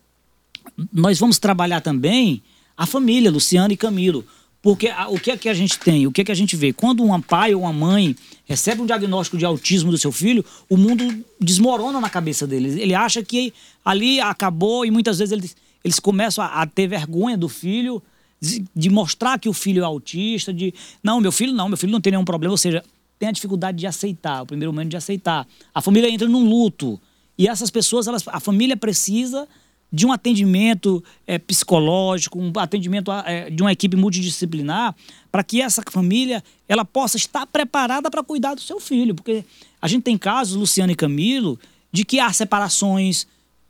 nós 0.90 1.18
vamos 1.18 1.38
trabalhar 1.38 1.82
também 1.82 2.42
a 2.74 2.86
família, 2.86 3.30
Luciano 3.30 3.74
e 3.74 3.76
Camilo. 3.76 4.24
Porque 4.66 4.88
a, 4.88 5.08
o 5.08 5.20
que 5.20 5.30
é 5.30 5.36
que 5.36 5.48
a 5.48 5.54
gente 5.54 5.78
tem? 5.78 6.08
O 6.08 6.10
que 6.10 6.22
é 6.22 6.24
que 6.24 6.32
a 6.32 6.34
gente 6.34 6.56
vê? 6.56 6.72
Quando 6.72 7.04
um 7.04 7.20
pai 7.20 7.54
ou 7.54 7.62
uma 7.62 7.72
mãe 7.72 8.16
recebe 8.44 8.82
um 8.82 8.86
diagnóstico 8.86 9.38
de 9.38 9.44
autismo 9.44 9.92
do 9.92 9.96
seu 9.96 10.10
filho, 10.10 10.44
o 10.68 10.76
mundo 10.76 11.24
desmorona 11.40 12.00
na 12.00 12.10
cabeça 12.10 12.48
dele. 12.48 12.80
Ele 12.82 12.92
acha 12.92 13.22
que 13.22 13.54
ali 13.84 14.18
acabou 14.18 14.84
e 14.84 14.90
muitas 14.90 15.20
vezes 15.20 15.30
eles, 15.30 15.56
eles 15.84 16.00
começam 16.00 16.42
a, 16.42 16.48
a 16.48 16.66
ter 16.66 16.88
vergonha 16.88 17.38
do 17.38 17.48
filho, 17.48 18.02
de, 18.40 18.64
de, 18.74 18.90
mostrar 18.90 19.38
que 19.38 19.48
o 19.48 19.52
filho 19.52 19.84
é 19.84 19.86
autista, 19.86 20.52
de 20.52 20.74
não, 21.00 21.20
meu 21.20 21.30
filho 21.30 21.52
não, 21.52 21.68
meu 21.68 21.76
filho 21.76 21.92
não 21.92 22.00
tem 22.00 22.10
nenhum 22.10 22.24
problema. 22.24 22.50
Ou 22.50 22.58
seja, 22.58 22.82
tem 23.20 23.28
a 23.28 23.32
dificuldade 23.32 23.78
de 23.78 23.86
aceitar, 23.86 24.42
o 24.42 24.46
primeiro 24.46 24.72
momento 24.72 24.90
de 24.90 24.96
aceitar. 24.96 25.46
A 25.72 25.80
família 25.80 26.10
entra 26.10 26.28
num 26.28 26.44
luto. 26.44 27.00
E 27.38 27.46
essas 27.46 27.70
pessoas, 27.70 28.08
elas, 28.08 28.24
a 28.26 28.40
família 28.40 28.76
precisa 28.76 29.46
de 29.92 30.06
um 30.06 30.12
atendimento 30.12 31.02
é, 31.26 31.38
psicológico, 31.38 32.38
um 32.38 32.52
atendimento 32.56 33.10
é, 33.12 33.50
de 33.50 33.62
uma 33.62 33.72
equipe 33.72 33.96
multidisciplinar, 33.96 34.94
para 35.30 35.44
que 35.44 35.62
essa 35.62 35.82
família 35.90 36.42
ela 36.68 36.84
possa 36.84 37.16
estar 37.16 37.46
preparada 37.46 38.10
para 38.10 38.22
cuidar 38.22 38.54
do 38.54 38.60
seu 38.60 38.80
filho. 38.80 39.14
Porque 39.14 39.44
a 39.80 39.88
gente 39.88 40.02
tem 40.02 40.18
casos, 40.18 40.56
Luciano 40.56 40.92
e 40.92 40.96
Camilo, 40.96 41.58
de 41.92 42.04
que 42.04 42.18
há 42.18 42.32
separações, 42.32 43.26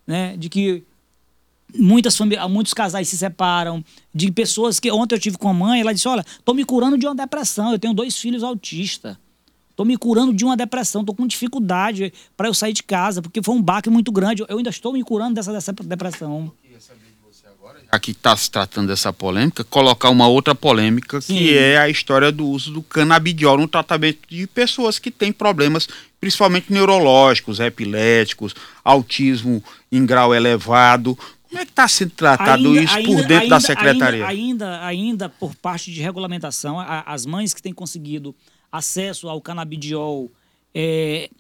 né, 0.06 0.36
de 0.36 0.48
que 0.48 0.82
muitas 1.74 2.16
famílias, 2.16 2.48
muitos 2.50 2.72
casais 2.72 3.08
se 3.08 3.18
separam, 3.18 3.84
de 4.14 4.30
pessoas 4.32 4.80
que 4.80 4.90
ontem 4.90 5.14
eu 5.14 5.20
tive 5.20 5.36
com 5.36 5.48
a 5.48 5.54
mãe, 5.54 5.80
ela 5.80 5.92
disse: 5.92 6.08
"Olha, 6.08 6.24
estou 6.38 6.54
me 6.54 6.64
curando 6.64 6.96
de 6.96 7.06
uma 7.06 7.14
depressão, 7.14 7.72
eu 7.72 7.78
tenho 7.78 7.92
dois 7.92 8.16
filhos 8.16 8.42
autistas. 8.42 9.16
Estou 9.76 9.84
me 9.84 9.98
curando 9.98 10.32
de 10.32 10.42
uma 10.42 10.56
depressão, 10.56 11.02
estou 11.02 11.14
com 11.14 11.26
dificuldade 11.26 12.10
para 12.34 12.48
eu 12.48 12.54
sair 12.54 12.72
de 12.72 12.82
casa, 12.82 13.20
porque 13.20 13.42
foi 13.42 13.54
um 13.54 13.60
baque 13.60 13.90
muito 13.90 14.10
grande. 14.10 14.42
Eu 14.48 14.56
ainda 14.56 14.70
estou 14.70 14.90
me 14.90 15.04
curando 15.04 15.34
dessa, 15.34 15.52
dessa 15.52 15.70
depressão. 15.70 16.50
Aqui 17.92 18.12
está 18.12 18.34
se 18.34 18.50
tratando 18.50 18.88
dessa 18.88 19.12
polêmica, 19.12 19.62
colocar 19.64 20.08
uma 20.08 20.26
outra 20.26 20.54
polêmica, 20.54 21.20
Sim. 21.20 21.36
que 21.36 21.58
é 21.58 21.76
a 21.76 21.90
história 21.90 22.32
do 22.32 22.46
uso 22.46 22.72
do 22.72 22.80
canabidiol 22.80 23.58
no 23.58 23.68
tratamento 23.68 24.20
de 24.26 24.46
pessoas 24.46 24.98
que 24.98 25.10
têm 25.10 25.30
problemas, 25.30 25.86
principalmente 26.18 26.72
neurológicos, 26.72 27.60
epiléticos, 27.60 28.54
autismo 28.82 29.62
em 29.92 30.06
grau 30.06 30.34
elevado. 30.34 31.18
Como 31.50 31.60
é 31.60 31.66
que 31.66 31.70
está 31.70 31.86
sendo 31.86 32.12
tratado 32.12 32.66
ainda, 32.66 32.80
isso 32.80 33.02
por 33.02 33.16
dentro 33.16 33.34
ainda, 33.42 33.48
da 33.48 33.60
secretaria? 33.60 34.26
Ainda, 34.26 34.66
ainda, 34.66 34.86
ainda, 34.86 35.28
por 35.28 35.54
parte 35.54 35.92
de 35.92 36.00
regulamentação, 36.00 36.80
as 36.80 37.26
mães 37.26 37.52
que 37.52 37.60
têm 37.60 37.74
conseguido 37.74 38.34
acesso 38.76 39.28
ao 39.28 39.40
canabidiol 39.40 40.30
é, 40.74 41.30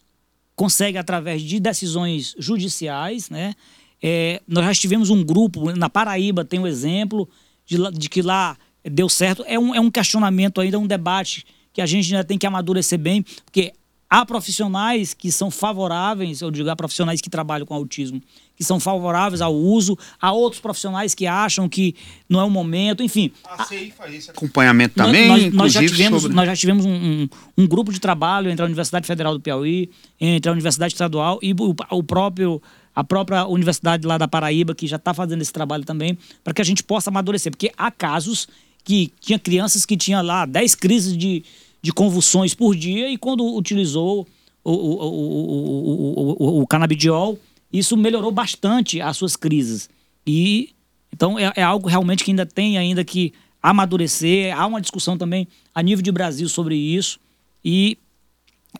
consegue 0.54 0.96
através 0.96 1.42
de 1.42 1.60
decisões 1.60 2.34
judiciais, 2.38 3.28
né? 3.28 3.54
É, 4.02 4.42
nós 4.46 4.64
já 4.64 4.74
tivemos 4.74 5.10
um 5.10 5.24
grupo, 5.24 5.72
na 5.72 5.88
Paraíba 5.88 6.44
tem 6.44 6.60
um 6.60 6.66
exemplo 6.66 7.28
de, 7.64 7.76
de 7.92 8.08
que 8.08 8.22
lá 8.22 8.56
deu 8.84 9.08
certo. 9.08 9.44
É 9.46 9.58
um, 9.58 9.74
é 9.74 9.80
um 9.80 9.90
questionamento 9.90 10.60
ainda, 10.60 10.78
um 10.78 10.86
debate 10.86 11.44
que 11.72 11.80
a 11.80 11.86
gente 11.86 12.14
ainda 12.14 12.24
tem 12.24 12.38
que 12.38 12.46
amadurecer 12.46 12.98
bem, 12.98 13.22
porque 13.44 13.72
há 14.08 14.24
profissionais 14.24 15.12
que 15.12 15.30
são 15.30 15.50
favoráveis, 15.50 16.40
eu 16.40 16.50
digo, 16.50 16.68
há 16.70 16.76
profissionais 16.76 17.20
que 17.20 17.28
trabalham 17.28 17.66
com 17.66 17.74
autismo, 17.74 18.22
que 18.56 18.64
são 18.64 18.80
favoráveis 18.80 19.40
ao 19.40 19.54
uso, 19.54 19.98
há 20.20 20.32
outros 20.32 20.60
profissionais 20.60 21.14
que 21.14 21.26
acham 21.26 21.68
que 21.68 21.94
não 22.28 22.40
é 22.40 22.44
o 22.44 22.50
momento, 22.50 23.02
enfim. 23.02 23.30
A 23.44 23.64
CI 23.64 23.92
faz 23.96 24.14
esse 24.14 24.30
acompanhamento 24.30 24.94
também, 24.94 25.28
nós, 25.28 25.52
nós 25.52 25.72
já 25.72 25.80
tivemos, 25.80 26.22
sobre... 26.22 26.36
nós 26.36 26.46
já 26.46 26.56
tivemos 26.56 26.84
um, 26.84 26.94
um, 26.94 27.28
um, 27.58 27.66
grupo 27.66 27.92
de 27.92 28.00
trabalho 28.00 28.50
entre 28.50 28.62
a 28.62 28.66
Universidade 28.66 29.06
Federal 29.06 29.34
do 29.34 29.40
Piauí, 29.40 29.90
entre 30.20 30.48
a 30.48 30.52
Universidade 30.52 30.94
Estadual 30.94 31.38
e 31.42 31.52
o, 31.52 31.74
o 31.90 32.02
próprio 32.02 32.62
a 32.94 33.04
própria 33.04 33.46
universidade 33.46 34.06
lá 34.06 34.16
da 34.16 34.26
Paraíba, 34.26 34.74
que 34.74 34.86
já 34.86 34.96
está 34.96 35.12
fazendo 35.12 35.42
esse 35.42 35.52
trabalho 35.52 35.84
também, 35.84 36.16
para 36.42 36.54
que 36.54 36.62
a 36.62 36.64
gente 36.64 36.82
possa 36.82 37.10
amadurecer. 37.10 37.52
Porque 37.52 37.70
há 37.76 37.90
casos 37.90 38.48
que 38.82 39.12
tinha 39.20 39.38
crianças 39.38 39.84
que 39.84 39.98
tinham 39.98 40.22
lá 40.22 40.46
10 40.46 40.74
crises 40.76 41.14
de, 41.14 41.44
de 41.86 41.92
convulsões 41.92 42.52
por 42.52 42.74
dia 42.74 43.08
e 43.08 43.16
quando 43.16 43.46
utilizou 43.54 44.26
o, 44.64 44.72
o, 44.72 46.34
o, 46.36 46.62
o, 46.62 46.66
canabidiol, 46.66 47.38
isso 47.72 47.96
melhorou 47.96 48.32
bastante 48.32 49.00
as 49.00 49.16
suas 49.16 49.36
crises. 49.36 49.88
E 50.26 50.70
então 51.12 51.38
é, 51.38 51.52
é, 51.54 51.62
algo 51.62 51.88
realmente 51.88 52.24
que 52.24 52.32
ainda 52.32 52.44
tem 52.44 52.76
ainda 52.76 53.04
que 53.04 53.32
amadurecer. 53.62 54.52
Há 54.58 54.66
uma 54.66 54.80
discussão 54.80 55.16
também 55.16 55.46
a 55.72 55.80
nível 55.80 56.02
de 56.02 56.10
Brasil 56.10 56.48
sobre 56.48 56.74
isso. 56.74 57.20
E 57.64 57.96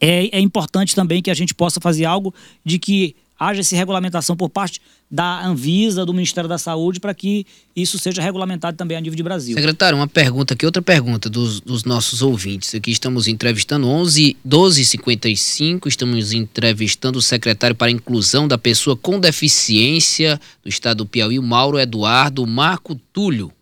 é, 0.01 0.37
é 0.37 0.40
importante 0.40 0.92
também 0.92 1.23
que 1.23 1.31
a 1.31 1.35
gente 1.35 1.55
possa 1.55 1.81
fazer 1.81 2.07
algo 2.07 2.35
de 2.64 2.77
que 2.77 3.14
haja 3.38 3.61
essa 3.61 3.77
regulamentação 3.77 4.37
por 4.37 4.49
parte 4.49 4.81
da 5.11 5.44
Anvisa, 5.44 6.05
do 6.05 6.12
Ministério 6.12 6.49
da 6.49 6.59
Saúde, 6.59 6.99
para 6.99 7.14
que 7.14 7.46
isso 7.75 7.99
seja 7.99 8.20
regulamentado 8.20 8.77
também 8.77 8.96
a 8.96 9.01
nível 9.01 9.16
de 9.16 9.22
Brasil. 9.22 9.55
Secretário, 9.55 9.99
uma 9.99 10.09
pergunta 10.09 10.55
aqui, 10.55 10.66
outra 10.66 10.83
pergunta 10.83 11.31
dos, 11.31 11.61
dos 11.61 11.85
nossos 11.85 12.22
ouvintes. 12.22 12.75
Aqui 12.75 12.90
estamos 12.90 13.29
entrevistando 13.29 13.87
11, 13.87 14.37
12h55, 14.46 15.87
estamos 15.87 16.33
entrevistando 16.33 17.18
o 17.18 17.22
secretário 17.22 17.77
para 17.77 17.88
a 17.88 17.90
inclusão 17.90 18.49
da 18.49 18.59
pessoa 18.59 18.96
com 18.96 19.20
deficiência 19.20 20.40
do 20.62 20.68
estado 20.68 20.99
do 20.99 21.07
Piauí, 21.07 21.38
Mauro 21.38 21.79
Eduardo 21.79 22.46
Marco 22.46 22.94
Túlio. 23.12 23.53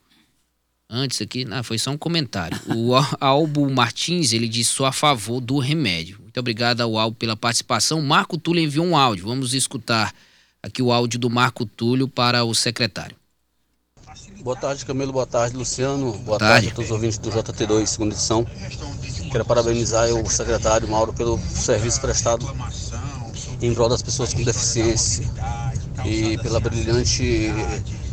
Antes 0.88 1.20
aqui, 1.20 1.44
não, 1.44 1.64
foi 1.64 1.78
só 1.78 1.90
um 1.90 1.98
comentário. 1.98 2.58
O 2.68 2.92
Albo 3.18 3.68
Martins, 3.68 4.32
ele 4.32 4.46
disse 4.46 4.70
sou 4.70 4.87
a 4.87 4.92
favor 4.92 5.40
do 5.40 5.58
remédio. 5.58 6.23
Muito 6.35 6.40
obrigado 6.40 6.81
ao 6.81 6.99
Albo 6.99 7.16
pela 7.16 7.37
participação. 7.37 8.03
Marco 8.03 8.37
Túlio 8.37 8.64
enviou 8.64 8.85
um 8.85 8.97
áudio. 8.97 9.25
Vamos 9.25 9.55
escutar 9.55 10.12
aqui 10.61 10.83
o 10.83 10.90
áudio 10.90 11.16
do 11.16 11.31
Marco 11.31 11.64
Túlio 11.64 12.09
para 12.09 12.42
o 12.42 12.53
secretário. 12.53 13.14
Boa 14.42 14.57
tarde, 14.57 14.85
Camilo. 14.85 15.12
Boa 15.12 15.29
tarde, 15.29 15.57
Luciano. 15.57 16.11
Boa, 16.11 16.18
Boa 16.25 16.38
tarde. 16.40 16.55
tarde 16.55 16.68
a 16.70 16.75
todos 16.75 16.90
os 16.90 16.94
ouvintes 16.97 17.18
do 17.18 17.31
JT2, 17.31 17.87
segunda 17.87 18.16
edição. 18.16 18.44
Quero 19.31 19.44
parabenizar 19.44 20.09
o 20.12 20.29
secretário 20.29 20.88
Mauro 20.88 21.12
pelo 21.12 21.38
serviço 21.38 22.01
prestado 22.01 22.44
em 23.62 23.73
prol 23.73 23.88
das 23.88 24.03
pessoas 24.03 24.35
com 24.35 24.42
deficiência 24.42 25.25
e 26.05 26.37
pela 26.38 26.59
brilhante 26.59 27.53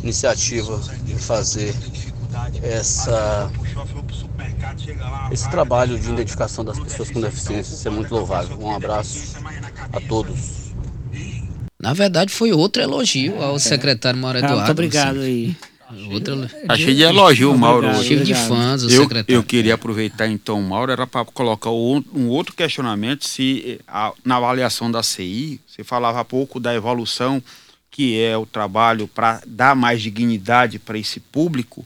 iniciativa 0.00 0.80
de 1.04 1.16
fazer 1.16 1.74
essa, 2.62 3.50
esse 5.30 5.50
trabalho 5.50 5.98
de 5.98 6.10
identificação 6.10 6.64
das 6.64 6.78
pessoas 6.78 7.10
com 7.10 7.20
deficiência. 7.20 7.74
Isso 7.74 7.88
é 7.88 7.90
muito 7.90 8.14
louvável. 8.14 8.58
Um 8.60 8.74
abraço 8.74 9.36
a 9.92 10.00
todos. 10.00 10.72
Na 11.80 11.92
verdade, 11.92 12.32
foi 12.32 12.52
outro 12.52 12.80
elogio 12.80 13.42
ao 13.42 13.56
é. 13.56 13.58
secretário 13.58 14.18
Mauro 14.18 14.38
Eduardo. 14.38 14.58
muito 14.58 14.70
obrigado 14.70 15.20
aí. 15.20 15.56
Outra... 16.10 16.50
Achei 16.68 16.94
de 16.94 17.02
elogio, 17.02 17.56
Mauro. 17.56 17.92
Cheio 18.02 18.24
de 18.24 18.34
fãs, 18.34 18.82
o 18.82 18.90
eu, 18.90 19.02
secretário. 19.02 19.34
Eu 19.34 19.42
queria 19.42 19.74
aproveitar 19.74 20.26
então, 20.26 20.62
Mauro, 20.62 20.92
era 20.92 21.06
para 21.06 21.24
colocar 21.24 21.70
um 21.70 22.28
outro 22.28 22.54
questionamento, 22.54 23.26
se 23.26 23.80
a, 23.86 24.12
na 24.24 24.36
avaliação 24.36 24.90
da 24.90 25.02
CI, 25.02 25.60
você 25.66 25.84
falava 25.84 26.20
há 26.20 26.24
pouco 26.24 26.58
da 26.58 26.74
evolução, 26.74 27.42
que 27.90 28.18
é 28.18 28.36
o 28.38 28.46
trabalho 28.46 29.06
para 29.06 29.42
dar 29.46 29.76
mais 29.76 30.00
dignidade 30.00 30.78
para 30.78 30.96
esse 30.96 31.20
público. 31.20 31.84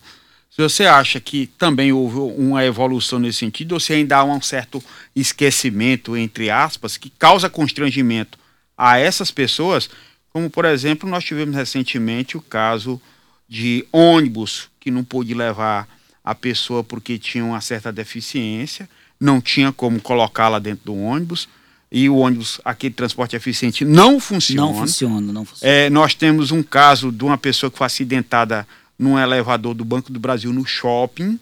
Se 0.56 0.62
você 0.62 0.86
acha 0.86 1.20
que 1.20 1.48
também 1.58 1.92
houve 1.92 2.16
uma 2.16 2.64
evolução 2.64 3.18
nesse 3.18 3.40
sentido, 3.40 3.72
ou 3.72 3.80
se 3.80 3.92
ainda 3.92 4.16
há 4.16 4.24
um 4.24 4.40
certo 4.40 4.82
esquecimento, 5.14 6.16
entre 6.16 6.48
aspas, 6.48 6.96
que 6.96 7.10
causa 7.10 7.50
constrangimento 7.50 8.38
a 8.74 8.96
essas 8.98 9.30
pessoas, 9.30 9.90
como 10.32 10.48
por 10.48 10.64
exemplo, 10.64 11.06
nós 11.06 11.24
tivemos 11.24 11.54
recentemente 11.54 12.38
o 12.38 12.40
caso 12.40 12.98
de 13.46 13.86
ônibus 13.92 14.70
que 14.80 14.90
não 14.90 15.04
pôde 15.04 15.34
levar 15.34 15.86
a 16.24 16.34
pessoa 16.34 16.82
porque 16.82 17.18
tinha 17.18 17.44
uma 17.44 17.60
certa 17.60 17.92
deficiência, 17.92 18.88
não 19.20 19.42
tinha 19.42 19.70
como 19.70 20.00
colocá-la 20.00 20.58
dentro 20.58 20.86
do 20.86 20.96
ônibus 20.96 21.50
e 21.92 22.08
o 22.08 22.16
ônibus, 22.16 22.62
aquele 22.64 22.94
transporte 22.94 23.36
eficiente, 23.36 23.84
não 23.84 24.18
funciona. 24.18 24.62
Não 24.62 24.74
funciona, 24.74 25.32
não 25.34 25.44
funciona. 25.44 25.70
É, 25.70 25.90
nós 25.90 26.14
temos 26.14 26.50
um 26.50 26.62
caso 26.62 27.12
de 27.12 27.24
uma 27.24 27.36
pessoa 27.36 27.70
que 27.70 27.76
foi 27.76 27.86
acidentada 27.86 28.66
num 28.98 29.18
elevador 29.18 29.74
do 29.74 29.85
Banco 29.85 30.12
do 30.12 30.20
Brasil 30.20 30.52
no 30.52 30.64
shopping. 30.64 31.38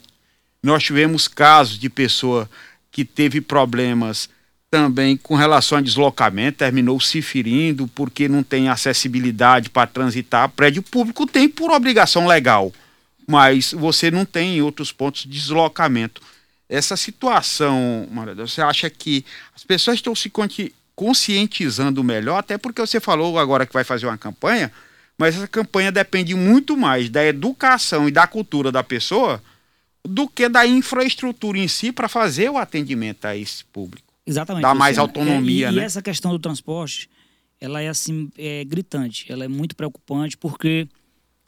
Nós 0.62 0.82
tivemos 0.82 1.28
casos 1.28 1.78
de 1.78 1.88
pessoa 1.88 2.48
que 2.90 3.04
teve 3.04 3.40
problemas 3.40 4.28
também 4.70 5.16
com 5.16 5.36
relação 5.36 5.78
a 5.78 5.80
deslocamento, 5.80 6.58
terminou 6.58 6.98
se 6.98 7.22
ferindo 7.22 7.86
porque 7.88 8.28
não 8.28 8.42
tem 8.42 8.68
acessibilidade 8.68 9.70
para 9.70 9.86
transitar. 9.86 10.48
Prédio 10.48 10.82
público 10.82 11.26
tem 11.26 11.48
por 11.48 11.70
obrigação 11.70 12.26
legal, 12.26 12.72
mas 13.24 13.72
você 13.72 14.10
não 14.10 14.24
tem 14.24 14.56
em 14.56 14.62
outros 14.62 14.90
pontos 14.90 15.22
de 15.22 15.28
deslocamento. 15.28 16.20
Essa 16.68 16.96
situação, 16.96 18.08
Maria, 18.10 18.34
você 18.34 18.60
acha 18.62 18.90
que 18.90 19.24
as 19.54 19.62
pessoas 19.62 19.98
estão 19.98 20.14
se 20.14 20.32
conscientizando 20.96 22.02
melhor, 22.02 22.38
até 22.38 22.58
porque 22.58 22.80
você 22.80 22.98
falou 22.98 23.38
agora 23.38 23.66
que 23.66 23.72
vai 23.72 23.84
fazer 23.84 24.06
uma 24.06 24.18
campanha, 24.18 24.72
mas 25.18 25.36
essa 25.36 25.48
campanha 25.48 25.92
depende 25.92 26.34
muito 26.34 26.76
mais 26.76 27.08
da 27.08 27.24
educação 27.24 28.08
e 28.08 28.12
da 28.12 28.26
cultura 28.26 28.72
da 28.72 28.82
pessoa 28.82 29.42
do 30.06 30.28
que 30.28 30.48
da 30.48 30.66
infraestrutura 30.66 31.58
em 31.58 31.68
si 31.68 31.90
para 31.90 32.08
fazer 32.08 32.50
o 32.50 32.58
atendimento 32.58 33.24
a 33.24 33.36
esse 33.36 33.64
público. 33.64 34.12
Exatamente. 34.26 34.62
Dá 34.62 34.74
mais 34.74 34.98
Luciano. 34.98 35.08
autonomia, 35.08 35.68
é, 35.68 35.70
e, 35.70 35.74
né? 35.74 35.82
E 35.82 35.84
essa 35.84 36.02
questão 36.02 36.30
do 36.30 36.38
transporte, 36.38 37.08
ela 37.60 37.80
é 37.80 37.88
assim, 37.88 38.30
é 38.36 38.64
gritante, 38.64 39.30
ela 39.30 39.44
é 39.44 39.48
muito 39.48 39.76
preocupante, 39.76 40.36
porque 40.36 40.88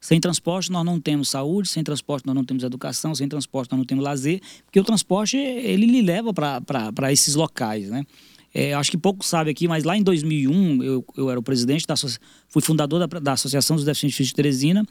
sem 0.01 0.21
transporte 0.21 0.71
nós 0.71 0.85
não 0.85 1.01
temos 1.01 1.29
saúde, 1.29 1.69
sem 1.69 1.83
transporte 1.83 2.27
nós 2.27 2.35
não 2.35 2.45
temos 2.45 2.63
educação, 2.63 3.15
sem 3.15 3.29
transporte 3.29 3.71
nós 3.71 3.79
não 3.79 3.85
temos 3.85 4.05
lazer, 4.05 4.41
porque 4.65 4.79
o 4.79 4.85
transporte 4.85 5.37
ele 5.37 5.87
lhe 5.87 6.03
leva 6.03 6.33
para 6.33 7.13
esses 7.13 7.35
locais, 7.35 7.89
né? 7.89 8.05
É, 8.59 8.73
acho 8.73 8.91
que 8.91 8.97
pouco 8.97 9.23
sabe 9.23 9.51
aqui, 9.51 9.69
mas 9.69 9.85
lá 9.85 9.95
em 9.99 10.03
2001 10.03 10.83
eu, 10.83 11.05
eu 11.15 11.31
era 11.31 11.39
o 11.39 11.43
presidente 11.43 11.87
da 11.87 11.95
fui 12.49 12.63
fundador 12.63 13.07
da, 13.07 13.21
da 13.21 13.33
Associação 13.35 13.77
dos 13.77 13.85
Deficientes 13.85 14.17
Físicos 14.17 14.31
de 14.31 14.35
Teresina 14.35 14.87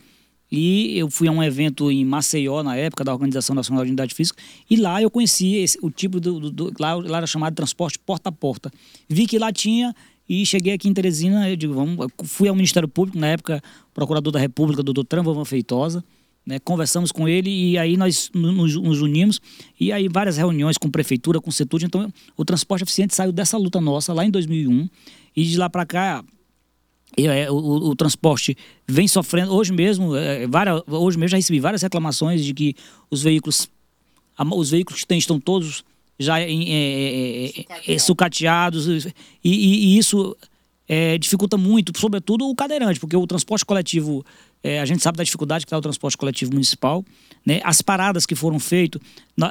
e 0.51 0.95
eu 0.95 1.09
fui 1.09 1.27
a 1.27 1.31
um 1.31 1.41
evento 1.41 1.91
em 1.91 2.05
Maceió 2.05 2.61
na 2.61 2.75
época 2.75 3.03
da 3.03 3.11
Organização 3.11 3.55
Nacional 3.55 3.83
de 3.83 3.89
Unidade 3.89 4.13
Física 4.13 4.39
e 4.69 4.75
lá 4.75 5.01
eu 5.01 5.09
conheci 5.09 5.55
esse, 5.55 5.79
o 5.81 5.89
tipo 5.89 6.19
do, 6.19 6.39
do, 6.39 6.51
do 6.51 6.73
lá, 6.79 6.93
lá 6.93 7.17
era 7.17 7.25
chamado 7.25 7.55
transporte 7.55 7.97
porta 7.97 8.29
a 8.29 8.31
porta. 8.31 8.71
Vi 9.09 9.25
que 9.25 9.39
lá 9.39 9.51
tinha 9.51 9.95
e 10.29 10.45
cheguei 10.45 10.73
aqui 10.73 10.87
em 10.87 10.93
Teresina, 10.93 11.49
eu 11.49 11.55
digo, 11.55 11.73
vamos, 11.73 12.05
fui 12.23 12.47
ao 12.47 12.53
Ministério 12.53 12.87
Público, 12.87 13.17
na 13.17 13.29
época, 13.29 13.63
procurador 13.95 14.31
da 14.31 14.39
República, 14.39 14.83
doutor 14.83 15.05
Tramvavan 15.05 15.43
Feitosa, 15.43 16.03
né, 16.45 16.59
conversamos 16.59 17.11
com 17.11 17.27
ele 17.27 17.49
e 17.49 17.77
aí 17.77 17.97
nós 17.97 18.29
nos, 18.33 18.75
nos, 18.75 19.01
unimos 19.01 19.41
e 19.79 19.91
aí 19.91 20.07
várias 20.07 20.37
reuniões 20.37 20.77
com 20.77 20.89
prefeitura, 20.89 21.41
com 21.41 21.49
setor. 21.49 21.81
Então, 21.83 22.11
o 22.37 22.45
transporte 22.45 22.83
eficiente 22.83 23.15
saiu 23.15 23.31
dessa 23.31 23.57
luta 23.57 23.81
nossa 23.81 24.13
lá 24.13 24.23
em 24.23 24.29
2001 24.29 24.87
e 25.35 25.43
de 25.43 25.57
lá 25.57 25.69
para 25.69 25.85
cá 25.85 26.23
é, 27.17 27.49
o, 27.49 27.55
o, 27.55 27.89
o, 27.89 27.95
transporte 27.95 28.57
vem 28.85 29.07
sofrendo 29.07 29.53
hoje 29.53 29.71
mesmo, 29.71 30.15
é, 30.15 30.45
várias, 30.47 30.81
hoje 30.87 31.17
mesmo 31.17 31.29
já 31.29 31.37
recebi 31.37 31.59
várias 31.59 31.81
reclamações 31.81 32.43
de 32.43 32.53
que 32.53 32.75
os 33.09 33.23
veículos, 33.23 33.69
os 34.53 34.71
veículos 34.71 35.01
que 35.01 35.07
tem 35.07 35.17
estão 35.17 35.39
todos 35.39 35.83
já 36.19 36.39
é, 36.39 36.47
é, 36.51 37.65
é, 37.87 37.99
sucateados 37.99 38.87
e, 38.87 39.13
e, 39.43 39.95
e 39.95 39.97
isso 39.97 40.35
dificulta 41.19 41.57
muito, 41.57 41.97
sobretudo 41.99 42.47
o 42.47 42.55
cadeirante, 42.55 42.99
porque 42.99 43.17
o 43.17 43.25
transporte 43.25 43.65
coletivo 43.65 44.23
é, 44.65 44.79
a 44.79 44.85
gente 44.85 45.03
sabe 45.03 45.19
da 45.19 45.23
dificuldade 45.23 45.63
que 45.63 45.67
está 45.67 45.77
o 45.77 45.81
transporte 45.81 46.17
coletivo 46.17 46.51
municipal. 46.51 47.05
Né? 47.45 47.61
As 47.63 47.83
paradas 47.83 48.25
que 48.25 48.33
foram 48.33 48.57
feitas, 48.57 48.99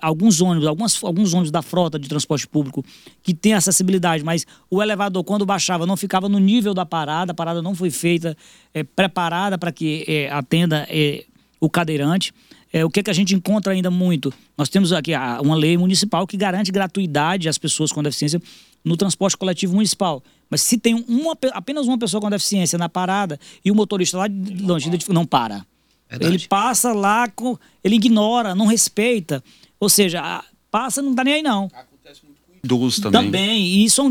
alguns 0.03 0.40
ônibus, 0.40 0.66
algumas, 0.66 1.05
alguns 1.05 1.33
ônibus 1.33 1.53
da 1.53 1.62
frota 1.62 2.00
de 2.00 2.09
transporte 2.09 2.48
público 2.48 2.85
que 3.22 3.33
tem 3.33 3.55
acessibilidade, 3.55 4.24
mas 4.24 4.44
o 4.68 4.83
elevador, 4.83 5.22
quando 5.22 5.46
baixava, 5.46 5.87
não 5.87 5.96
ficava 5.96 6.29
no 6.29 6.40
nível 6.40 6.74
da 6.74 6.85
parada, 6.85 7.31
a 7.31 7.35
parada 7.35 7.62
não 7.62 7.77
foi 7.77 7.90
feita 7.90 8.37
é, 8.74 8.83
preparada 8.83 9.57
para 9.57 9.70
que 9.70 10.05
é, 10.09 10.29
atenda 10.33 10.85
é, 10.90 11.24
o 11.61 11.70
cadeirante. 11.70 12.35
É, 12.74 12.84
o 12.84 12.90
que, 12.90 12.98
é 12.98 13.02
que 13.04 13.10
a 13.10 13.14
gente 13.14 13.32
encontra 13.37 13.72
ainda 13.72 13.88
muito? 13.88 14.34
Nós 14.58 14.68
temos 14.68 14.92
aqui 14.92 15.12
uma 15.40 15.54
lei 15.54 15.78
municipal 15.78 16.26
que 16.26 16.37
garante 16.37 16.72
gratuidade 16.72 17.48
às 17.48 17.56
pessoas 17.56 17.92
com 17.92 18.02
deficiência 18.02 18.42
no 18.84 18.96
transporte 18.96 19.37
coletivo 19.37 19.74
municipal. 19.74 20.20
Mas 20.50 20.62
se 20.62 20.76
tem 20.76 20.92
uma, 21.06 21.38
apenas 21.52 21.87
uma 21.87 21.96
pessoa 21.96 22.20
com 22.20 22.28
deficiência 22.28 22.76
na 22.76 22.88
parada 22.88 23.38
e 23.64 23.70
o 23.70 23.76
motorista 23.76 24.18
lá 24.18 24.26
de 24.26 24.60
longe 24.60 24.90
não 25.08 25.24
para. 25.24 25.64
Verdade. 26.10 26.34
Ele 26.34 26.48
passa 26.48 26.92
lá, 26.92 27.28
com, 27.28 27.56
ele 27.84 27.94
ignora, 27.94 28.56
não 28.56 28.66
respeita. 28.66 29.40
Ou 29.78 29.88
seja, 29.88 30.42
passa, 30.68 31.00
não 31.00 31.14
tá 31.14 31.22
nem 31.22 31.34
aí 31.34 31.42
não. 31.42 31.70
Acontece 31.72 32.22
muito 32.24 32.40
com 32.44 32.56
idosos 32.64 32.98
também. 32.98 33.24
Também. 33.24 33.66
E 33.66 33.84
isso, 33.84 34.02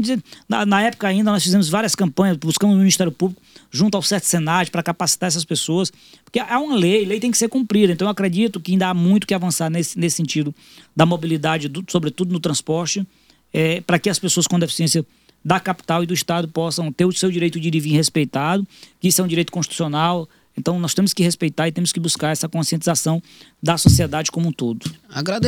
na, 0.48 0.66
na 0.66 0.82
época 0.84 1.10
ainda, 1.10 1.30
nós 1.32 1.44
fizemos 1.44 1.68
várias 1.68 1.96
campanhas, 1.96 2.38
buscamos 2.38 2.76
no 2.76 2.80
Ministério 2.80 3.12
Público, 3.12 3.42
junto 3.74 3.98
ao 3.98 4.04
Sete 4.04 4.28
Senado, 4.28 4.70
para 4.70 4.84
capacitar 4.84 5.28
essas 5.28 5.44
pessoas. 5.44 5.92
Porque 6.24 6.40
há 6.40 6.60
uma 6.60 6.76
lei, 6.76 7.04
lei 7.04 7.20
tem 7.20 7.32
que 7.32 7.38
ser 7.38 7.50
cumprida. 7.50 7.92
Então 7.92 8.06
eu 8.06 8.12
acredito 8.12 8.60
que 8.60 8.72
ainda 8.72 8.90
há 8.90 8.94
muito 8.94 9.26
que 9.26 9.34
avançar 9.34 9.70
nesse, 9.70 9.98
nesse 9.98 10.16
sentido 10.16 10.54
da 10.96 11.06
mobilidade, 11.06 11.68
do, 11.68 11.84
sobretudo 11.90 12.32
no 12.32 12.40
transporte, 12.40 13.06
é, 13.52 13.82
para 13.82 13.98
que 13.98 14.10
as 14.10 14.20
pessoas 14.20 14.46
com 14.46 14.60
deficiência 14.60 15.04
da 15.44 15.60
capital 15.60 16.04
e 16.04 16.06
do 16.06 16.14
estado 16.14 16.48
possam 16.48 16.92
ter 16.92 17.04
o 17.04 17.12
seu 17.12 17.32
direito 17.32 17.60
de 17.60 17.68
ir 17.68 17.76
e 17.76 17.80
vir 17.80 17.94
respeitado, 17.94 18.66
que 19.00 19.08
isso 19.08 19.20
é 19.20 19.24
um 19.24 19.28
direito 19.28 19.52
constitucional. 19.52 20.30
Então 20.56 20.80
nós 20.80 20.94
temos 20.94 21.12
que 21.12 21.24
respeitar 21.24 21.68
e 21.68 21.72
temos 21.72 21.92
que 21.92 22.00
buscar 22.00 22.30
essa 22.30 22.48
conscientização 22.48 23.22
da 23.62 23.76
sociedade 23.76 24.32
como 24.32 24.50
um 24.50 24.52
todo. 24.52 24.86
Agradeço 25.10 25.42